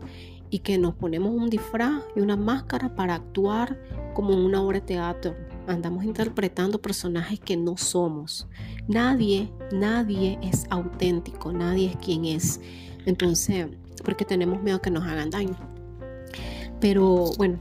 y 0.51 0.61
que 0.61 0.79
nos 0.79 0.95
ponemos 0.95 1.33
un 1.33 1.51
disfraz 1.51 2.03
y 2.15 2.21
una 2.21 2.37
máscara 2.37 2.95
para 2.95 3.15
actuar 3.15 3.79
como 4.15 4.33
en 4.33 4.41
una 4.41 4.63
obra 4.63 4.81
de 4.81 4.87
teatro. 4.87 5.35
Andamos 5.67 6.05
interpretando 6.05 6.81
personajes 6.81 7.41
que 7.41 7.57
no 7.57 7.77
somos. 7.77 8.47
Nadie, 8.89 9.53
nadie 9.73 10.39
es 10.43 10.65
auténtico, 10.71 11.53
nadie 11.53 11.91
es 11.91 11.97
quien 11.97 12.25
es. 12.25 12.61
Entonces, 13.05 13.67
porque 14.05 14.25
tenemos 14.25 14.63
miedo 14.63 14.81
que 14.81 14.91
nos 14.91 15.05
hagan 15.05 15.31
daño. 15.31 15.57
Pero 16.81 17.31
bueno, 17.37 17.59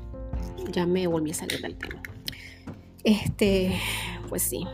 ya 0.71 0.85
me 0.85 1.07
volví 1.07 1.31
a 1.31 1.33
salir 1.33 1.61
del 1.61 1.75
tema. 1.75 2.01
Este, 3.03 3.75
pues 4.29 4.43
sí. 4.43 4.65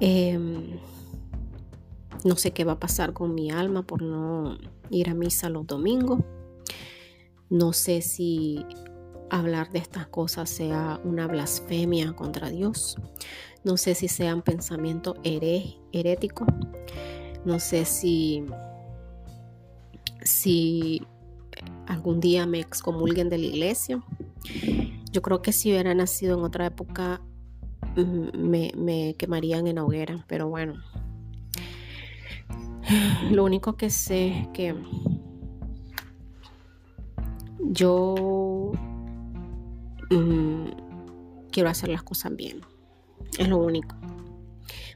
Em, 0.00 0.78
no 2.24 2.36
sé 2.36 2.52
qué 2.52 2.64
va 2.64 2.72
a 2.72 2.80
pasar 2.80 3.12
con 3.12 3.34
mi 3.34 3.50
alma 3.50 3.82
por 3.82 4.02
no 4.02 4.58
ir 4.90 5.10
a 5.10 5.14
misa 5.14 5.48
los 5.50 5.66
domingos. 5.66 6.20
No 7.48 7.72
sé 7.72 8.02
si 8.02 8.64
hablar 9.30 9.70
de 9.70 9.78
estas 9.78 10.06
cosas 10.08 10.50
sea 10.50 11.00
una 11.04 11.26
blasfemia 11.26 12.12
contra 12.14 12.50
Dios. 12.50 12.96
No 13.64 13.76
sé 13.76 13.94
si 13.94 14.08
sean 14.08 14.42
pensamientos 14.42 15.16
heréticos. 15.24 16.48
No 17.44 17.60
sé 17.60 17.84
si, 17.84 18.44
si 20.22 21.02
algún 21.86 22.20
día 22.20 22.46
me 22.46 22.60
excomulguen 22.60 23.28
de 23.28 23.38
la 23.38 23.46
iglesia. 23.46 24.02
Yo 25.10 25.22
creo 25.22 25.42
que 25.42 25.52
si 25.52 25.70
hubiera 25.70 25.94
nacido 25.94 26.38
en 26.38 26.44
otra 26.44 26.66
época 26.66 27.20
mm, 27.96 28.38
me, 28.38 28.72
me 28.76 29.14
quemarían 29.14 29.66
en 29.66 29.78
hoguera, 29.78 30.24
pero 30.28 30.48
bueno, 30.48 30.74
lo 33.30 33.44
único 33.44 33.76
que 33.76 33.90
sé 33.90 34.40
es 34.40 34.48
que 34.48 34.74
yo 37.58 38.72
mm, 40.10 40.66
quiero 41.50 41.68
hacer 41.68 41.88
las 41.88 42.02
cosas 42.02 42.34
bien. 42.36 42.60
Es 43.38 43.48
lo 43.48 43.58
único. 43.58 43.96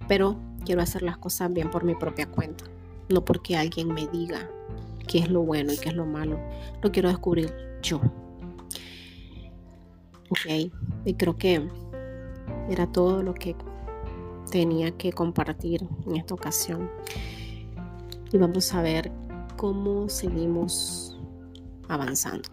Pero 0.08 0.36
quiero 0.64 0.82
hacer 0.82 1.02
las 1.02 1.18
cosas 1.18 1.52
bien 1.52 1.70
por 1.70 1.84
mi 1.84 1.94
propia 1.94 2.26
cuenta. 2.26 2.64
No 3.08 3.24
porque 3.24 3.56
alguien 3.56 3.88
me 3.88 4.06
diga 4.06 4.48
qué 5.08 5.18
es 5.18 5.28
lo 5.28 5.42
bueno 5.42 5.72
y 5.72 5.78
qué 5.78 5.88
es 5.88 5.94
lo 5.94 6.06
malo. 6.06 6.38
Lo 6.82 6.92
quiero 6.92 7.08
descubrir 7.08 7.52
yo. 7.82 8.00
Ok. 10.30 10.70
Y 11.04 11.14
creo 11.14 11.36
que 11.36 11.68
era 12.68 12.86
todo 12.86 13.22
lo 13.22 13.34
que 13.34 13.56
tenía 14.50 14.92
que 14.92 15.12
compartir 15.12 15.86
en 16.06 16.16
esta 16.16 16.34
ocasión 16.34 16.88
y 18.32 18.38
vamos 18.38 18.72
a 18.74 18.82
ver 18.82 19.10
cómo 19.56 20.08
seguimos 20.08 21.18
avanzando. 21.88 22.48